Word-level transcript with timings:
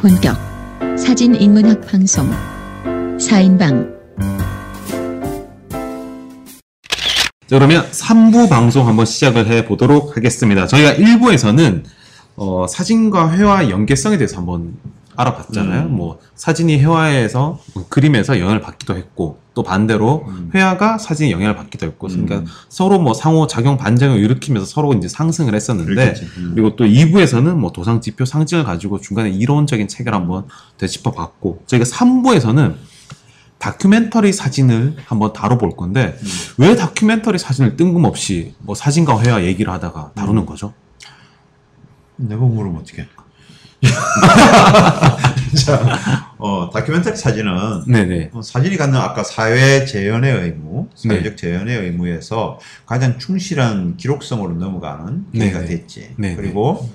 본격 0.00 0.34
사진 0.98 1.34
인문학 1.34 1.86
방송 1.86 2.26
4인방 3.18 4.00
자, 7.46 7.58
그러면 7.58 7.84
3부 7.90 8.48
방송 8.48 8.88
한번 8.88 9.04
시작을 9.04 9.46
해 9.48 9.66
보도록 9.66 10.16
하겠습니다. 10.16 10.66
저희가 10.66 10.94
1부에서는 10.94 11.82
어, 12.36 12.66
사진과 12.66 13.32
회화 13.36 13.68
연계성에 13.68 14.16
대해서 14.16 14.38
한번 14.38 14.72
알아봤잖아요. 15.16 15.86
음. 15.86 15.96
뭐 15.96 16.18
사진이 16.34 16.78
회화에서 16.78 17.60
그림에서 17.88 18.38
영향을 18.38 18.60
받기도 18.60 18.96
했고 18.96 19.38
또 19.54 19.62
반대로 19.62 20.24
음. 20.28 20.50
회화가 20.54 20.98
사진에 20.98 21.30
영향을 21.30 21.56
받기도 21.56 21.86
했고 21.86 22.08
그러니까 22.08 22.38
음. 22.38 22.46
서로 22.68 22.98
뭐 22.98 23.14
상호 23.14 23.46
작용 23.46 23.76
반작용을 23.76 24.20
일으키면서 24.20 24.66
서로 24.66 24.92
이제 24.94 25.08
상승을 25.08 25.54
했었는데. 25.54 26.14
음. 26.38 26.52
그리고 26.54 26.76
또 26.76 26.84
2부에서는 26.84 27.54
뭐 27.54 27.72
도상 27.72 28.00
지표 28.00 28.24
상징을 28.24 28.64
가지고 28.64 29.00
중간에 29.00 29.30
이론적인 29.30 29.88
체계를 29.88 30.16
한번 30.16 30.46
되짚어 30.78 31.12
봤고 31.12 31.62
저희가 31.66 31.84
3부에서는 31.84 32.74
다큐멘터리 33.58 34.32
사진을 34.32 34.96
한번 35.04 35.32
다뤄볼 35.34 35.76
건데 35.76 36.18
음. 36.18 36.28
왜 36.58 36.76
다큐멘터리 36.76 37.38
사진을 37.38 37.76
뜬금없이 37.76 38.54
뭐 38.58 38.74
사진과 38.74 39.20
회화 39.20 39.44
얘기를 39.44 39.70
하다가 39.72 40.12
다루는 40.14 40.42
음. 40.42 40.46
거죠? 40.46 40.72
내가 42.16 42.42
물으면 42.42 42.80
어떡해. 42.80 43.06
자, 45.64 46.34
어, 46.38 46.70
다큐멘터리 46.72 47.16
사진은 47.16 47.84
네네. 47.86 48.30
어, 48.32 48.42
사진이 48.42 48.76
갖는 48.76 48.98
아까 48.98 49.24
사회 49.24 49.84
재현의 49.84 50.42
의무, 50.42 50.88
사회적 50.94 51.36
네. 51.36 51.36
재현의 51.36 51.78
의무에서 51.78 52.58
가장 52.86 53.18
충실한 53.18 53.96
기록성으로 53.96 54.54
넘어가는 54.54 55.26
네, 55.32 55.46
계기가 55.46 55.60
네. 55.60 55.66
됐지. 55.66 56.14
네, 56.16 56.36
그리고 56.36 56.88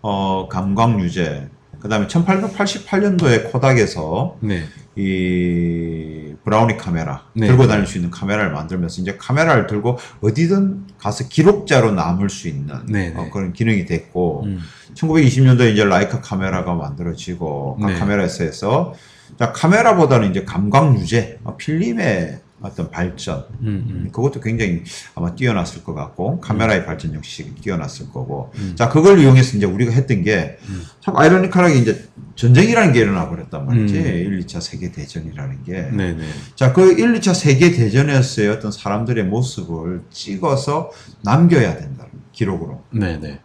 어, 0.00 0.48
감광 0.48 1.00
유제. 1.00 1.48
그다음에 1.80 2.06
1888년도에 2.08 3.52
코닥에서 3.52 4.36
네. 4.40 4.64
이 4.98 6.34
브라우니 6.44 6.76
카메라 6.76 7.22
네. 7.34 7.46
들고 7.46 7.68
다닐 7.68 7.86
수 7.86 7.98
있는 7.98 8.10
카메라를 8.10 8.50
만들면서 8.50 9.00
이제 9.00 9.16
카메라를 9.16 9.68
들고 9.68 9.96
어디든 10.20 10.86
가서 10.98 11.28
기록자로 11.28 11.92
남을 11.92 12.30
수 12.30 12.48
있는 12.48 12.74
네, 12.86 13.10
네. 13.10 13.14
어, 13.16 13.30
그런 13.32 13.52
기능이 13.52 13.84
됐고 13.86 14.42
음. 14.46 14.58
1920년도에 14.94 15.72
이제 15.72 15.84
라이카 15.84 16.20
카메라가 16.20 16.74
만들어지고 16.74 17.78
각 17.80 17.92
네. 17.92 17.98
카메라에서 17.98 18.94
자, 19.38 19.52
카메라보다는 19.52 20.30
이제 20.30 20.44
감광 20.44 20.98
유제, 20.98 21.38
어, 21.44 21.56
필름의 21.56 22.40
어떤 22.60 22.90
발전 22.90 23.44
음, 23.60 23.86
음. 23.88 24.08
그것도 24.12 24.40
굉장히 24.40 24.82
아마 25.14 25.34
뛰어났을 25.34 25.84
것 25.84 25.94
같고 25.94 26.40
카메라의 26.40 26.84
발전 26.84 27.14
역시 27.14 27.54
뛰어났을 27.60 28.10
거고 28.10 28.52
음. 28.56 28.74
자 28.76 28.88
그걸 28.88 29.20
이용해서 29.20 29.56
이제 29.56 29.66
우리가 29.66 29.92
했던 29.92 30.22
게 30.22 30.58
음. 30.68 30.82
참 31.00 31.16
아이러니컬하게 31.16 31.76
이제 31.76 32.08
전쟁이라는 32.38 32.92
게 32.92 33.00
일어나 33.00 33.28
버렸단 33.28 33.66
말이지 33.66 33.98
음. 33.98 34.06
1, 34.06 34.40
2차 34.40 34.60
세계 34.60 34.92
대전이라는 34.92 35.64
게 35.64 35.90
네네. 35.90 36.24
자, 36.54 36.72
그 36.72 36.92
1, 36.92 37.14
2차 37.14 37.34
세계 37.34 37.72
대전에서의 37.72 38.48
어떤 38.48 38.70
사람들의 38.70 39.24
모습을 39.24 40.02
찍어서 40.10 40.90
남겨야 41.22 41.76
된다. 41.76 42.06
기록으로. 42.32 42.84
네네. 42.90 43.40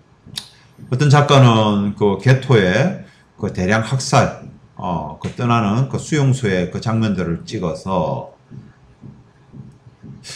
어떤 0.91 1.09
작가는 1.09 1.95
그 1.95 2.19
개토의 2.19 3.06
그 3.39 3.52
대량 3.52 3.81
학살, 3.81 4.44
어, 4.75 5.17
그 5.19 5.31
떠나는 5.31 5.89
그 5.89 5.97
수용소의 5.97 6.69
그 6.69 6.80
장면들을 6.80 7.45
찍어서 7.45 8.32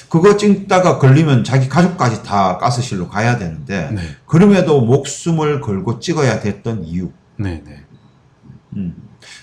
그거 0.10 0.38
찍다가 0.38 1.00
걸리면 1.00 1.44
자기 1.44 1.70
가족까지 1.70 2.24
다 2.24 2.58
가스실로 2.58 3.08
가야 3.08 3.38
되는데 3.38 3.92
네. 3.92 4.02
그럼에도 4.26 4.82
목숨을 4.82 5.62
걸고 5.62 6.00
찍어야 6.00 6.40
됐던 6.40 6.84
이유. 6.84 7.12
네 7.38 7.62
네. 7.66 7.84
음. 8.76 8.96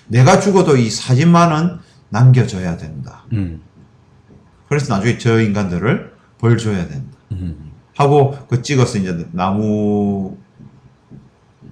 내가 0.06 0.40
죽어도 0.40 0.76
이 0.76 0.90
사진만은 0.90 1.78
남겨줘야 2.10 2.76
된다. 2.76 3.24
음. 3.32 3.62
그래서 4.68 4.94
나중에 4.94 5.18
저 5.18 5.40
인간들을 5.40 6.14
벌 6.38 6.58
줘야 6.58 6.86
된다. 6.86 7.16
음. 7.32 7.72
하고 7.96 8.36
그 8.48 8.62
찍어서 8.62 8.98
이제 8.98 9.26
나무 9.32 10.36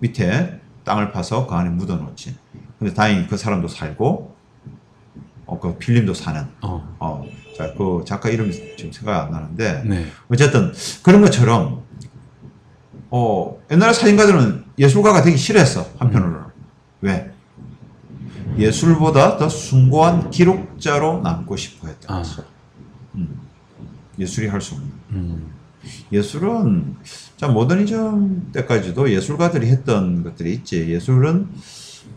밑에 0.00 0.60
땅을 0.84 1.12
파서 1.12 1.46
그 1.46 1.54
안에 1.54 1.70
묻어 1.70 1.96
놓지. 1.96 2.36
근데 2.78 2.92
다행히 2.94 3.26
그 3.26 3.36
사람도 3.36 3.68
살고, 3.68 4.34
어, 5.46 5.60
그 5.60 5.78
필름도 5.78 6.14
사는, 6.14 6.44
어. 6.62 6.71
그 7.76 8.04
작가 8.06 8.28
이름이 8.28 8.52
지금 8.76 8.92
생각이 8.92 9.26
안 9.26 9.30
나는데, 9.30 9.82
네. 9.86 10.06
어쨌든 10.28 10.72
그런 11.02 11.20
것처럼, 11.22 11.82
어, 13.10 13.58
옛날에 13.70 13.92
사진가들은 13.92 14.64
예술가가 14.78 15.22
되기 15.22 15.36
싫어했어, 15.36 15.86
한편으로는. 15.98 16.40
왜? 17.02 17.30
예술보다 18.58 19.38
더 19.38 19.48
숭고한 19.48 20.30
기록자로 20.30 21.22
남고 21.22 21.56
싶어 21.56 21.88
했던 21.88 22.16
아. 22.18 22.22
음. 23.14 23.40
예술이 24.18 24.48
할 24.48 24.60
수 24.60 24.74
없는. 24.74 24.90
음. 25.12 25.52
예술은 26.12 26.96
자 27.36 27.48
모더니즘 27.48 28.52
때까지도 28.52 29.10
예술가들이 29.10 29.66
했던 29.68 30.22
것들이 30.22 30.52
있지. 30.52 30.88
예술은 30.90 31.48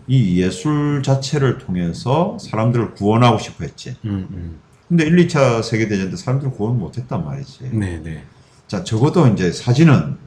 이 0.07 0.39
예술 0.41 1.01
자체를 1.03 1.57
통해서 1.57 2.37
사람들을 2.39 2.93
구원하고 2.93 3.39
싶어 3.39 3.63
했지. 3.63 3.95
음. 4.05 4.59
음. 4.90 4.97
근데 4.97 5.06
1, 5.06 5.28
2차 5.28 5.63
세계대전 5.63 6.12
때 6.12 6.16
사람들을 6.16 6.53
구원 6.53 6.78
못 6.78 6.97
했단 6.97 7.23
말이지. 7.23 7.72
네네. 7.72 8.23
자, 8.68 8.84
적어도 8.84 9.28
이제 9.28 9.51
사진은 9.51 10.18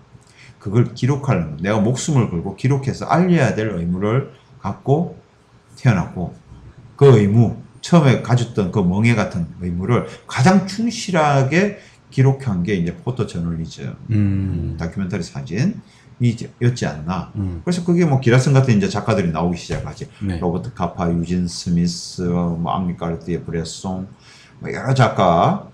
그걸 0.59 0.95
기록하는, 0.95 1.57
내가 1.59 1.79
목숨을 1.79 2.31
걸고 2.31 2.57
기록해서 2.57 3.07
알려야 3.07 3.55
될 3.55 3.71
의무를 3.71 4.33
갖고 4.61 5.19
태어났고, 5.77 6.35
그 6.97 7.19
의무, 7.19 7.57
처음에 7.81 8.23
가졌던 8.23 8.73
그 8.73 8.81
멍에 8.81 9.15
같은 9.15 9.47
의무를 9.61 10.07
가장 10.27 10.67
충실하게 10.67 11.79
기록한 12.11 12.63
게 12.63 12.75
이제 12.75 12.95
포토 12.97 13.27
저널리즘, 13.27 13.95
음. 14.11 14.77
다큐멘터리 14.79 15.23
사진이었지 15.23 16.87
않나. 16.87 17.33
음. 17.37 17.61
그래서 17.65 17.85
그게 17.85 18.05
뭐 18.05 18.19
기라성 18.19 18.53
같은 18.53 18.77
이제 18.77 18.89
작가들이 18.89 19.31
나오기 19.31 19.57
시작하지. 19.57 20.09
네. 20.23 20.39
로버트 20.39 20.75
카파, 20.75 21.13
유진 21.13 21.47
스미스, 21.47 22.23
뭐 22.23 22.73
앙리 22.73 22.97
까르티에 22.97 23.43
브레송, 23.43 24.09
뭐 24.61 24.73
여러 24.73 24.93
작가 24.95 25.65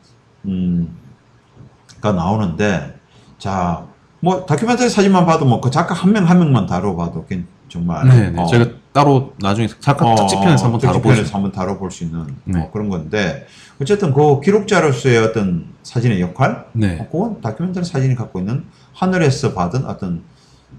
음가 0.44 2.12
나오는데 2.14 2.94
자, 3.38 3.84
뭐 4.20 4.44
다큐멘터리 4.46 4.88
사진만 4.88 5.26
봐도 5.26 5.44
뭐 5.44 5.60
그 5.60 5.70
작가 5.70 5.94
한 5.94 6.12
명한 6.12 6.38
명만 6.38 6.66
다뤄봐도 6.66 7.26
괜- 7.26 7.46
정말 7.68 8.06
네 8.08 8.30
네. 8.30 8.40
어, 8.40 8.46
저희가 8.46 8.70
따로 8.92 9.32
나중에 9.40 9.66
작가 9.80 10.06
어, 10.06 10.14
특집편에서 10.14 10.64
한번 10.66 10.80
다뤄보죠. 10.80 11.02
특집편에서 11.02 11.34
한번 11.34 11.50
다뤄볼 11.52 11.90
수 11.90 12.04
있는 12.04 12.26
네. 12.44 12.58
뭐 12.58 12.70
그런 12.70 12.88
건데 12.88 13.46
어쨌든 13.80 14.12
그 14.14 14.40
기록자로서의 14.40 15.18
어떤 15.18 15.66
사진의 15.82 16.20
역할, 16.20 16.66
네. 16.72 16.98
어, 17.00 17.08
그건 17.10 17.40
다큐멘터리 17.40 17.84
사진이 17.84 18.14
갖고 18.14 18.38
있는 18.38 18.64
하늘에서 18.92 19.54
받은 19.54 19.86
어떤 19.86 20.22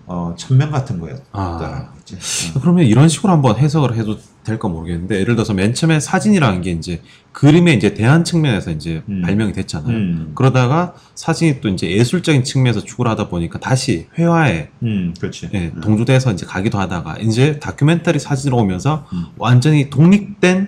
어, 0.08 0.36
천명 0.38 0.72
같은 0.72 1.00
거였다라는 1.00 1.78
아. 1.78 1.92
거지. 1.94 2.16
어. 2.16 2.60
그러면 2.62 2.86
이런 2.86 3.10
식으로 3.10 3.34
한번 3.34 3.58
해석을 3.58 3.96
해도 3.96 4.18
될까 4.44 4.68
모르겠는데 4.68 5.20
예를 5.20 5.36
들어서 5.36 5.54
맨 5.54 5.74
처음에 5.74 6.00
사진이라는 6.00 6.62
게 6.62 6.72
이제 6.72 7.02
그림에 7.32 7.74
이제 7.74 7.96
대한 7.96 8.24
측면에서 8.24 8.72
이제 8.72 9.02
음. 9.10 9.24
발명이 9.24 9.54
됐잖아요. 9.54 9.90
음, 9.90 10.32
그러다가 10.36 10.94
사진이 11.16 11.62
또 11.62 11.70
이제 11.70 11.90
예술적인 11.90 12.44
측면에서 12.44 12.84
추구를 12.84 13.10
하다 13.12 13.28
보니까 13.30 13.60
다시 13.60 14.08
회화에 14.18 14.70
음. 14.84 15.14
예, 15.54 15.72
음. 15.74 15.82
동조돼서 15.82 16.32
이제 16.32 16.46
가기도 16.46 16.80
하다가 16.80 17.18
이제 17.18 17.60
다큐멘터리 17.60 18.20
사진으로 18.20 18.58
오면서 18.62 19.08
음. 19.12 19.26
완전히 19.38 19.90
독립된 19.90 20.68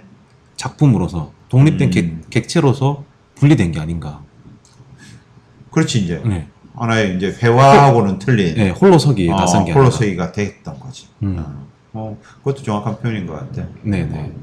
작품으로서 0.55 1.31
독립된 1.49 1.89
음. 1.89 1.91
객, 1.91 2.29
객체로서 2.31 3.05
분리된 3.35 3.71
게 3.71 3.79
아닌가. 3.79 4.21
그렇지 5.71 6.03
이제 6.03 6.21
네. 6.25 6.47
하나의 6.77 7.17
이제 7.17 7.35
회화하고는 7.41 8.19
틀린 8.19 8.55
예, 8.57 8.69
홀로서기 8.69 9.29
어, 9.29 9.35
나선 9.35 9.65
게. 9.65 9.71
홀로서기가 9.71 10.31
됐던 10.31 10.79
거지. 10.79 11.07
음. 11.23 11.37
어, 11.39 11.67
어, 11.93 12.17
그것도 12.37 12.63
정확한 12.63 12.99
표현인 12.99 13.25
것 13.25 13.33
같아. 13.33 13.67
네네. 13.81 14.33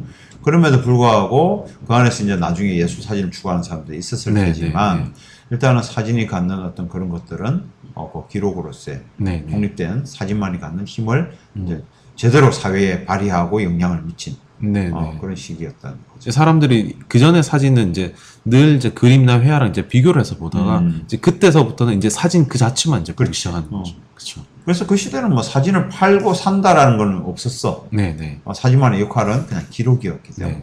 그럼에도 0.42 0.82
불구하고 0.82 1.69
그 1.86 1.94
안에서 1.94 2.25
이제 2.25 2.36
나중에 2.36 2.76
예술 2.76 3.02
사진을 3.02 3.31
추구하는 3.31 3.62
사람들이 3.62 3.96
있었을 3.96 4.34
네, 4.34 4.46
테지만 4.46 4.98
네, 4.98 5.04
네. 5.04 5.10
일단은 5.50 5.82
사진이 5.82 6.26
갖는 6.26 6.58
어떤 6.64 6.88
그런 6.88 7.08
것들은 7.08 7.64
어, 7.94 8.10
그 8.12 8.28
기록으로서의 8.28 9.00
네. 9.16 9.44
네. 9.46 9.52
독립된 9.52 10.04
사진만이 10.04 10.60
갖는 10.60 10.84
힘을 10.84 11.32
음. 11.56 11.64
이제 11.64 11.82
제대로 12.16 12.50
사회에 12.50 13.04
발휘하고 13.04 13.62
영향을 13.62 14.02
미친 14.02 14.37
네. 14.58 14.90
어, 14.92 15.12
네. 15.12 15.18
그런 15.20 15.36
시기였다는 15.36 15.98
거죠. 16.12 16.30
사람들이 16.30 16.98
그 17.08 17.18
전에 17.18 17.42
사진은 17.42 17.90
이제 17.90 18.14
늘 18.44 18.76
이제 18.76 18.90
그림이나 18.90 19.40
회화랑 19.40 19.70
이제 19.70 19.88
비교를 19.88 20.20
해서 20.20 20.36
보다가 20.36 20.78
음. 20.78 21.02
이제 21.04 21.16
그때서부터는 21.16 21.96
이제 21.96 22.08
사진 22.08 22.46
그 22.46 22.58
자체만 22.58 23.02
이제 23.02 23.12
보기 23.12 23.24
그렇지. 23.24 23.38
시작하는 23.38 23.68
어. 23.70 23.78
거죠. 23.78 23.94
그렇죠. 24.14 24.42
그래서 24.64 24.86
그 24.86 24.96
시대는 24.96 25.30
뭐 25.30 25.42
사진을 25.42 25.88
팔고 25.88 26.32
산다라는 26.34 26.96
건 26.96 27.22
없었어. 27.26 27.86
네, 27.90 28.16
네. 28.16 28.40
어, 28.44 28.54
사진만의 28.54 29.00
역할은 29.02 29.46
그냥 29.46 29.64
기록이었기 29.70 30.34
때문에. 30.34 30.56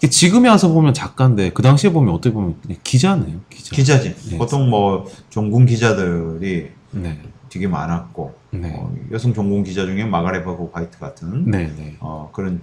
네. 0.00 0.08
지금에 0.08 0.48
와서 0.48 0.68
보면 0.68 0.94
작가인데 0.94 1.50
그 1.50 1.62
당시에 1.62 1.92
보면 1.92 2.14
어떻게 2.14 2.32
보면 2.32 2.56
기자네요. 2.82 3.40
기자. 3.50 3.76
기자지. 3.76 4.14
네. 4.30 4.38
보통 4.38 4.70
뭐 4.70 5.10
종군 5.28 5.66
기자들이 5.66 6.70
네. 6.92 7.20
되게 7.50 7.66
많았고 7.66 8.34
네. 8.50 8.74
어, 8.74 8.94
여성 9.12 9.34
전공 9.34 9.62
기자 9.64 9.84
중에 9.84 10.04
마가렛 10.04 10.44
버그 10.44 10.70
화이트 10.72 10.98
같은. 10.98 11.52
어, 12.00 12.30
그런 12.32 12.62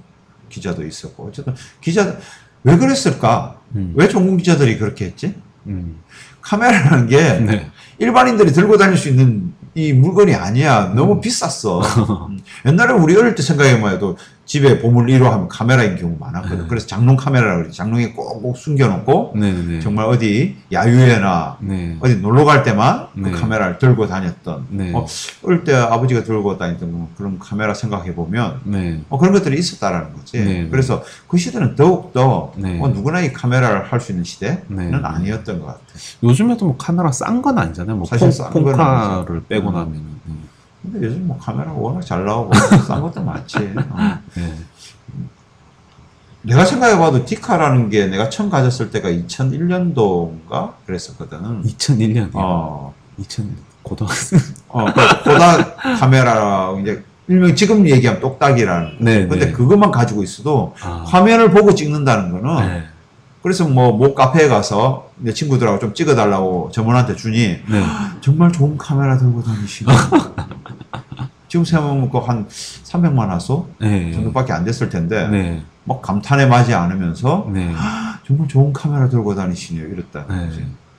기자도 0.54 0.86
있었고 0.86 1.28
어쨌든 1.28 1.56
기자 1.82 2.18
왜 2.64 2.78
그랬을까? 2.78 3.60
음. 3.76 3.94
왜 3.96 4.08
전공 4.08 4.38
기자들이 4.38 4.78
그렇게 4.78 5.06
했지? 5.06 5.34
음. 5.68 6.00
카메라라는 6.42 7.08
게 7.08 7.40
네. 7.40 7.72
일반인들이 7.98 8.52
들고 8.52 8.78
다닐 8.78 8.98
수 8.98 9.10
있는 9.10 9.54
이 9.76 9.92
물건이 9.94 10.36
아니야. 10.36 10.92
음. 10.92 10.96
너무 10.96 11.20
비쌌어. 11.20 11.82
음. 11.82 12.40
옛날에 12.66 12.94
우리 12.94 13.16
어릴 13.16 13.36
때 13.36 13.42
생각해봐도 13.42 14.06
뭐 14.06 14.16
집에 14.46 14.80
보물 14.82 15.08
1호 15.08 15.24
하면 15.24 15.48
카메라인 15.48 15.96
경우 15.96 16.18
많았거든. 16.20 16.60
네. 16.60 16.66
그래서 16.68 16.86
장롱 16.86 17.16
그러지. 17.16 17.72
장롱에 17.78 18.12
꼭꼭 18.12 18.58
숨겨놓고 18.58 19.34
네, 19.38 19.54
네. 19.54 19.80
정말 19.80 20.06
어디 20.06 20.58
야유회나 20.72 21.58
네. 21.62 21.98
어디 22.02 22.18
놀러 22.18 22.44
갈 22.44 22.62
때만 22.64 23.08
네. 23.14 23.32
그 23.32 23.40
카메라를 23.40 23.78
들고 23.80 24.08
다녔던. 24.08 24.68
네. 24.70 24.92
어, 24.94 25.06
어릴 25.44 25.64
때 25.64 25.74
아버지가 25.74 26.24
들고 26.24 26.58
다니던 26.58 26.92
뭐 26.92 27.10
그런 27.18 27.40
카메라 27.40 27.74
생각해 27.74 28.14
보면 28.16 28.60
네. 28.66 29.02
어, 29.10 29.18
그런 29.18 29.34
것들이 29.34 29.58
있었다라는 29.58 30.14
거지. 30.14 30.44
네. 30.44 30.68
그래서 30.70 31.02
그 31.28 31.38
시대는 31.38 31.76
더욱더 31.76 32.52
네. 32.58 32.80
어, 32.82 32.90
누구나 32.90 33.22
이 33.22 33.32
카메라를 33.32 33.92
할 33.92 34.04
수 34.04 34.12
있는 34.12 34.26
시대는 34.26 34.62
네. 34.68 34.92
아니었던 35.02 35.62
것 35.62 35.68
같아. 35.68 35.80
요즘에도 36.22 36.66
뭐 36.66 36.76
카메라 36.78 37.10
싼 37.14 37.42
건 37.42 37.58
아니잖아요. 37.58 37.96
뭐 37.96 38.06
사실 38.06 38.26
폰, 38.28 38.32
싼건 38.34 38.64
폰카를. 38.66 39.44
빼고 39.48 39.70
음. 39.70 39.74
나면은. 39.74 39.96
음. 40.00 40.13
근데 40.84 41.08
요즘 41.08 41.28
뭐 41.28 41.38
카메라가 41.38 41.72
워낙 41.74 42.02
잘 42.02 42.26
나오고 42.26 42.54
싼 42.86 43.02
것도 43.02 43.24
많지. 43.24 43.58
어. 43.90 44.20
네. 44.36 44.54
내가 46.44 46.66
생각해봐도 46.66 47.26
디카라는 47.26 47.90
게 47.90 48.08
내가 48.08 48.30
처음 48.30 48.50
가졌을 48.50 48.92
때가 48.92 49.10
2001년도인가 49.10 50.74
그랬었거든. 50.86 51.64
2001년이요. 51.64 52.32
어, 52.34 52.94
2000 53.18 53.56
고등학생. 53.82 54.40
어, 54.68 54.86
그 54.86 55.24
고다 55.24 55.76
카메라 56.00 56.76
이제 56.82 57.04
일명 57.28 57.56
지금 57.56 57.88
얘기하면 57.88 58.22
똑딱이라는. 58.22 58.98
거. 58.98 59.04
네, 59.04 59.28
근데 59.28 59.46
네. 59.48 59.52
그것만 59.52 59.92
가지고 59.92 60.24
있어도 60.24 60.76
아. 60.82 61.06
화면을 61.08 61.52
보고 61.52 61.74
찍는다는 61.74 62.32
거는 62.32 62.68
네. 62.68 62.84
그래서 63.42 63.68
뭐모 63.68 64.16
카페에 64.16 64.48
가서 64.48 65.12
내 65.18 65.34
친구들하고 65.34 65.80
좀 65.80 65.94
찍어달라고 65.94 66.72
점원한테 66.74 67.16
주니 67.16 67.60
네. 67.70 67.84
정말 68.22 68.52
좋은 68.52 68.78
카메라 68.78 69.18
들고 69.18 69.44
다니시고 69.44 69.92
지금 71.54 71.66
생각하면 71.66 72.10
그한 72.10 72.48
300만 72.48 73.28
화소 73.28 73.70
네. 73.80 74.12
정도밖에 74.12 74.52
안 74.54 74.66
됐을 74.66 74.90
텐데 74.90 75.28
네. 75.28 75.64
막 75.84 76.02
감탄에 76.02 76.48
맞지 76.48 76.74
않으면서 76.74 77.48
네. 77.54 77.72
정말 78.26 78.48
좋은 78.48 78.74
카메라 78.74 79.08
들고 79.08 79.36
다니시네요 79.36 79.86
이랬다. 79.86 80.26
네. 80.28 80.50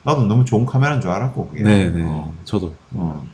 나도 0.05 0.27
너무 0.27 0.45
좋은 0.45 0.65
카메라인 0.65 1.01
줄 1.01 1.11
알았고 1.11 1.49
그게. 1.49 1.65
네. 1.65 1.91
네. 1.91 2.05
어, 2.07 2.33
저도. 2.45 2.73
어. 2.93 3.27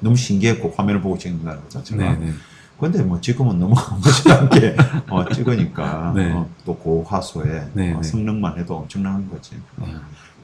너무 0.00 0.16
신기했고 0.16 0.74
화면을 0.76 1.00
보고 1.00 1.16
찍는다는 1.16 1.62
거 1.62 1.68
자체가. 1.70 2.12
네. 2.12 2.18
네. 2.18 2.32
근데 2.78 3.02
뭐 3.02 3.18
지금은 3.22 3.58
너무 3.58 3.74
아무렇지않게 3.80 4.76
어, 5.08 5.26
찍으니까 5.32 6.12
네. 6.14 6.30
어, 6.30 6.46
또 6.66 6.76
고화소에 6.76 7.70
네, 7.72 7.94
어, 7.94 8.00
네. 8.00 8.02
성능만 8.02 8.58
해도 8.58 8.76
엄청난 8.76 9.30
거지. 9.30 9.52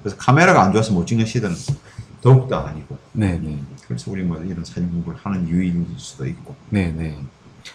그래서 0.03 0.17
카메라가 0.17 0.63
안 0.63 0.73
좋아서 0.73 0.95
못 0.95 1.05
찍는 1.05 1.27
시대는 1.27 1.55
더욱더 2.23 2.57
아니고. 2.61 2.97
네. 3.13 3.39
네. 3.39 3.59
그래서 3.91 4.09
우리 4.13 4.23
뭐 4.23 4.39
이런 4.39 4.65
사진 4.65 4.89
공부를 4.89 5.19
하는 5.21 5.49
이유일 5.49 5.85
수도 5.97 6.25
있고. 6.25 6.55
네. 6.69 6.95
네. 6.97 7.19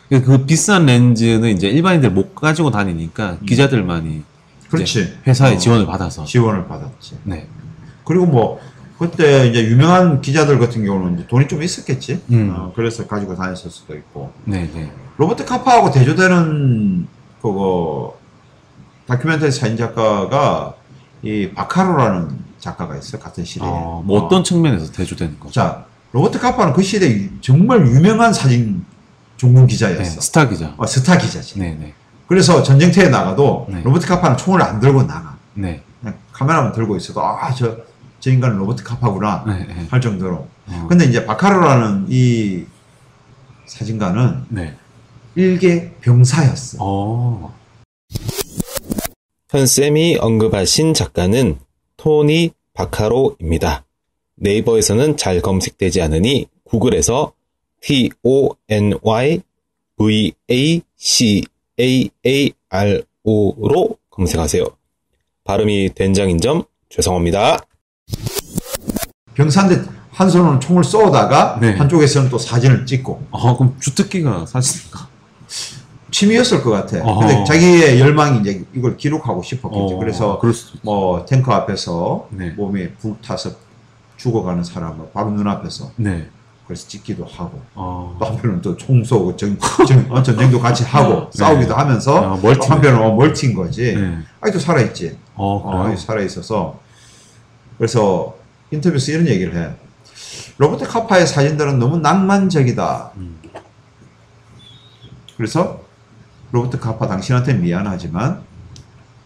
그- 0.08 0.22
그 0.24 0.46
비싼 0.46 0.86
렌즈는 0.86 1.50
이제 1.50 1.68
일반인들 1.68 2.10
못 2.12 2.34
가지고 2.34 2.72
다니니까 2.72 3.40
기자들만이 3.46 4.24
그렇지. 4.70 5.14
회사의 5.28 5.56
어, 5.56 5.58
지원을 5.58 5.86
받아서. 5.86 6.24
지원을 6.24 6.70
받았지. 6.70 7.18
네. 7.26 7.50
그리고 8.06 8.26
뭐 8.28 8.62
그때 8.98 9.50
이제 9.50 9.66
유명한 9.66 10.22
기자들 10.22 10.58
같은 10.58 10.86
경우는 10.86 11.16
이제 11.16 11.28
돈이 11.28 11.50
좀 11.50 11.62
있었겠지. 11.62 12.22
음. 12.32 12.54
어, 12.56 12.72
그래서 12.74 13.06
가지고 13.06 13.36
다녔을 13.36 13.70
수도 13.70 13.94
있고. 13.94 14.32
네. 14.46 14.70
네. 14.74 14.90
로버트 15.18 15.44
카파하고 15.44 15.92
대조되는 15.92 17.08
그거 17.42 18.18
다큐멘터리 19.06 19.52
사진 19.52 19.76
작가가 19.76 20.76
이 21.22 21.52
바카로라는 21.54 22.38
작가가 22.58 22.96
있어 22.96 23.18
요 23.18 23.22
같은 23.22 23.44
시대에. 23.44 23.68
어, 23.70 24.02
뭐 24.06 24.22
어떤 24.24 24.46
측면에서 24.46 24.94
대조되는 24.94 25.42
거죠? 25.42 25.52
자 25.52 25.86
로버트 26.16 26.40
카파는 26.40 26.72
그 26.72 26.82
시대 26.82 27.30
정말 27.42 27.86
유명한 27.86 28.32
사진 28.32 28.86
전문 29.36 29.64
네. 29.68 29.74
기자였어. 29.74 30.22
스타 30.22 30.48
기자. 30.48 30.74
어, 30.78 30.86
스타 30.88 31.18
기자지. 31.18 31.60
네. 31.60 31.76
네. 31.78 31.94
그래서 32.26 32.64
전쟁터에 32.64 33.10
나가도 33.10 33.68
네. 33.70 33.82
로버트 33.84 34.08
카파는 34.08 34.38
총을 34.38 34.62
안 34.62 34.80
들고 34.80 35.04
나가. 35.04 35.38
네. 35.56 35.84
그냥 36.00 36.16
카메라만 36.32 36.72
들고 36.72 36.96
있어도 36.96 37.22
아저 37.22 37.80
저 38.22 38.32
인간은 38.32 38.58
로버트 38.60 38.82
카파구나 38.84 39.44
네. 39.46 39.66
네. 39.68 39.88
할 39.90 40.00
정도로. 40.00 40.48
어. 40.68 40.86
근데 40.88 41.04
이제 41.04 41.26
바카로라는 41.26 42.06
이 42.08 42.64
사진가는 43.66 44.46
네. 44.48 44.74
일개 45.36 45.92
병사였어. 46.00 46.78
어. 46.80 47.54
현 49.50 49.66
쌤이 49.68 50.20
언급하신 50.22 50.94
작가는 50.94 51.60
토니 51.98 52.52
바카로입니다. 52.74 53.85
네이버에서는 54.38 55.18
잘 55.18 55.42
검색되지 55.42 56.02
않으니 56.02 56.48
구글에서 56.66 57.34
T-O-N-Y 57.82 59.42
V-A-C-A-A-R-O로 59.98 60.78
검색하세요. 64.10 64.66
발음이 65.44 65.94
된장인 65.94 66.40
점 66.40 66.64
죄송합니다. 66.90 67.60
병사인데 69.36 69.84
한 70.12 70.30
손으로 70.30 70.60
총을 70.60 70.84
쏘다가 70.84 71.60
네. 71.62 71.74
한쪽에서는 71.74 72.30
또 72.30 72.38
사진을 72.38 72.86
찍고 72.86 73.28
어, 73.32 73.58
그럼 73.58 73.76
주특기가 73.80 74.46
사실까? 74.46 75.10
취미였을 76.12 76.64
것 76.64 76.72
같아. 76.72 77.04
어허. 77.04 77.20
근데 77.20 77.44
자기의 77.44 78.00
열망이 78.00 78.40
이제 78.40 78.64
이걸 78.74 78.96
기록하고 78.96 79.44
싶었겠지. 79.44 79.94
어, 79.94 79.98
그래서 79.98 80.42
뭐 80.82 81.26
탱크 81.26 81.52
앞에서 81.52 82.30
네. 82.32 82.52
몸에 82.52 82.94
불타서 82.94 83.65
죽어가는 84.18 84.64
사람을 84.64 85.10
바로 85.14 85.32
눈앞에서 85.32 85.92
네. 85.98 86.30
그래서 86.68 86.88
찍기도 86.88 87.26
하고 87.26 87.62
어. 87.76 88.16
또 88.20 88.26
한편은 88.26 88.62
또 88.62 88.76
총 88.76 89.04
쏘고 89.04 89.36
전, 89.36 89.58
전, 89.88 90.12
어, 90.12 90.24
전쟁도 90.24 90.60
같이 90.60 90.84
하고 90.84 91.30
네. 91.32 91.38
싸우기도 91.38 91.76
하면서 91.76 92.18
아, 92.18 92.30
멀티네. 92.42 92.56
또 92.68 92.74
한편은 92.74 93.00
어, 93.02 93.14
멀티인 93.16 93.54
거지. 93.54 93.94
네. 93.94 94.18
아직도 94.42 94.60
살아있지. 94.60 95.18
어, 95.36 95.58
어? 95.58 95.84
아직 95.86 96.04
살아있어서 96.04 96.80
그래서 97.78 98.36
인터뷰에서 98.72 99.12
이런 99.12 99.28
얘기를 99.28 99.56
해. 99.56 99.76
로버트 100.58 100.86
카파의 100.88 101.28
사진들은 101.28 101.78
너무 101.78 101.98
낭만적이다. 101.98 103.12
음. 103.18 103.38
그래서 105.38 105.82
로버트 106.52 106.80
카파 106.80 107.08
당신한테 107.08 107.56
미안하지만 107.56 108.42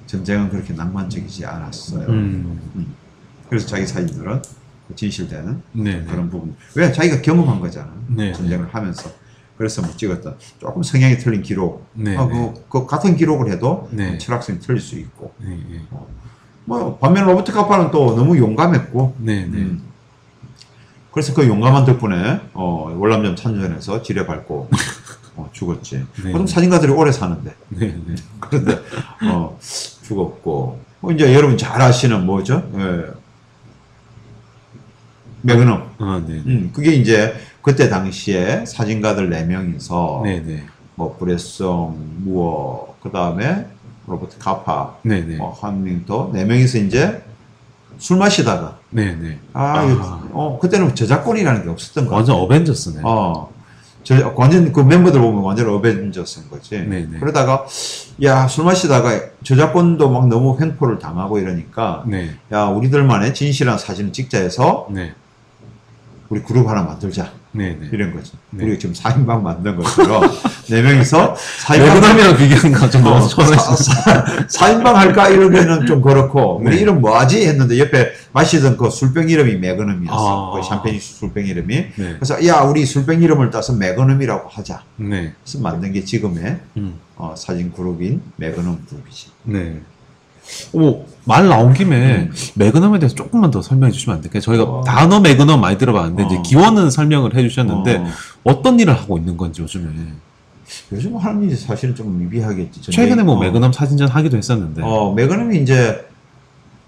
전쟁은 0.08 0.50
그렇게 0.50 0.74
낭만적이지 0.74 1.46
않았어요. 1.46 2.08
음. 2.08 2.96
그래서 3.48 3.68
자기 3.68 3.86
사진들은 3.86 4.42
진실되는 4.96 5.62
네. 5.74 5.96
네. 5.96 6.06
그런 6.06 6.30
부분. 6.30 6.56
왜 6.76 6.92
자기가 6.92 7.22
경험한 7.22 7.60
거잖아. 7.60 7.92
네. 8.08 8.34
전쟁을 8.34 8.68
하면서. 8.74 9.10
그래서 9.58 9.82
뭐 9.82 9.92
찍었던 9.96 10.38
조금 10.60 10.84
성향이 10.84 11.18
틀린 11.18 11.42
기록. 11.42 11.86
네. 11.94 12.16
아, 12.16 12.26
네. 12.26 12.54
그, 12.54 12.64
그 12.70 12.86
같은 12.86 13.18
기록을 13.18 13.52
해도 13.52 13.90
네. 13.92 14.18
철학성이 14.18 14.60
틀릴 14.60 14.80
수 14.80 14.98
있고. 14.98 15.34
네. 15.38 15.50
네. 15.50 15.82
뭐 16.66 16.98
반면 16.98 17.26
로버트 17.26 17.52
카파는 17.52 17.92
또 17.92 18.16
너무 18.16 18.38
용감했고. 18.38 19.16
네. 19.20 19.46
네. 19.46 19.58
음. 19.58 19.84
그래서 21.12 21.34
그 21.34 21.46
용감한 21.48 21.86
덕분에 21.86 22.40
어, 22.54 22.96
월남전 22.98 23.36
참전해서 23.36 24.02
지뢰밟고 24.02 24.70
어, 25.36 25.50
죽었지. 25.52 26.06
네. 26.24 26.32
보통 26.32 26.48
사진가들이 26.48 26.92
오래 26.92 27.12
사는데 27.12 27.54
네. 27.70 27.88
네. 28.06 28.16
그런데 28.40 28.80
어, 29.24 29.58
죽었고 29.60 30.80
뭐 31.02 31.12
이제 31.12 31.34
여러분 31.34 31.58
잘 31.58 31.82
아시는 31.82 32.26
뭐죠? 32.26 32.70
예. 32.78 33.19
매그넘. 35.42 35.90
아, 36.00 36.22
네. 36.28 36.34
음, 36.46 36.72
그게 36.74 36.92
이제 36.94 37.34
그때 37.62 37.90
당시에 37.90 38.66
사진가들 38.66 39.30
네 39.30 39.44
명이서 39.46 40.22
네. 40.24 40.42
네. 40.46 40.64
뭐 40.96 41.16
브레송, 41.18 41.98
무어, 42.26 42.96
그 43.02 43.10
다음에 43.12 43.66
로버트 44.08 44.38
카파, 44.40 44.96
네. 45.04 45.22
네. 45.22 45.38
뭐 45.38 45.52
한명더 45.60 46.32
네 46.34 46.44
명이서 46.46 46.80
이제 46.80 47.24
술 47.98 48.18
마시다가 48.18 48.78
네. 48.90 49.16
네. 49.16 49.40
아, 49.54 49.80
아. 49.80 50.24
어 50.32 50.58
그때는 50.62 50.96
저작권이라는 50.96 51.64
게 51.64 51.70
없었던 51.70 52.06
거야. 52.08 52.16
완전 52.18 52.36
어벤져스네. 52.38 53.02
어. 53.04 53.50
저, 54.02 54.34
완전 54.36 54.72
그 54.72 54.80
멤버들 54.80 55.20
보면 55.20 55.44
완전 55.44 55.70
어벤져스인 55.70 56.50
거지. 56.50 56.80
네네. 56.80 57.20
그러다가 57.20 57.66
야 58.24 58.48
술 58.48 58.66
마시다가 58.66 59.20
저작권도 59.44 60.10
막 60.10 60.28
너무 60.28 60.58
횡포를 60.60 61.00
당하고 61.00 61.38
이러니까 61.38 62.04
네. 62.08 62.32
야 62.52 62.66
우리들만의 62.66 63.34
진실한 63.34 63.78
사진을 63.78 64.12
찍자 64.14 64.40
해서 64.40 64.88
네. 64.90 65.14
우리 66.30 66.42
그룹 66.44 66.68
하나 66.68 66.84
만들자 66.84 67.32
네. 67.52 67.76
네. 67.80 67.90
이런 67.92 68.14
거지. 68.14 68.34
네. 68.52 68.64
우리가 68.64 68.80
지금 68.80 68.94
4인방 68.94 69.42
만든 69.42 69.76
것처럼 69.76 70.22
네 70.70 70.84
명이서 70.84 71.36
사인방 71.36 71.96
매그넘이랑 71.96 72.38
비교하니까 72.38 72.90
좀 72.92 73.06
어, 73.08 73.10
너무 73.10 73.28
초라했어. 73.28 73.76
사인방 74.48 74.96
할까 74.96 75.30
이러기에는 75.30 75.88
좀 75.88 76.02
그렇고 76.02 76.58
우리 76.58 76.76
네. 76.76 76.82
이름 76.82 77.02
뭐하지 77.02 77.48
했는데 77.48 77.80
옆에 77.80 78.12
마시던 78.34 78.78
그 78.78 78.92
술병 78.92 79.30
이름이 79.30 79.56
매그넘이었어. 79.56 80.52
아. 80.54 80.56
그 80.56 80.68
샴페인 80.68 81.00
술병 81.00 81.46
이름이. 81.48 81.76
네. 81.96 82.16
그래서 82.16 82.46
야 82.46 82.62
우리 82.62 82.86
술병 82.86 83.24
이름을 83.24 83.50
따서 83.50 83.74
매그넘이라고 83.74 84.50
하자. 84.50 84.84
네. 84.98 85.34
그래서 85.44 85.60
만든 85.60 85.92
게 85.92 86.04
지금의 86.06 86.60
음. 86.78 87.00
어, 87.16 87.34
사진 87.36 87.72
그룹인 87.72 88.22
매그넘 88.36 88.86
그룹이지. 88.88 89.28
네. 89.46 89.82
오, 90.74 91.06
말 91.26 91.48
나온 91.48 91.74
김에 91.74 92.30
매그넘에 92.56 93.00
대해서 93.00 93.16
조금만 93.16 93.52
더 93.52 93.62
설명해 93.62 93.92
주시면 93.92 94.18
안 94.18 94.22
될까요? 94.22 94.42
저희가 94.42 94.64
어. 94.64 94.84
단어 94.84 95.20
매그넘 95.20 95.62
많이 95.62 95.78
들어봤는데 95.78 96.26
이제 96.26 96.38
어. 96.38 96.42
기원은 96.42 96.90
설명을 96.90 97.36
해 97.36 97.42
주셨는데 97.42 97.98
어, 97.98 98.08
어. 98.44 98.62
떤 98.62 98.80
일을 98.80 98.94
하고 98.94 99.18
있는 99.18 99.38
건지 99.38 99.62
요즘에. 99.62 99.90
요즘 100.92 101.18
하는 101.18 101.44
일이 101.44 101.56
사실은 101.56 101.96
좀 101.96 102.18
미비하겠지. 102.20 102.82
최근에 102.82 103.24
뭐 103.24 103.36
어. 103.36 103.40
매그넘 103.40 103.72
사진전 103.72 104.10
하기도 104.10 104.38
했었는데. 104.38 104.82
어, 104.84 105.14
매그넘이 105.14 105.62
이제 105.62 106.08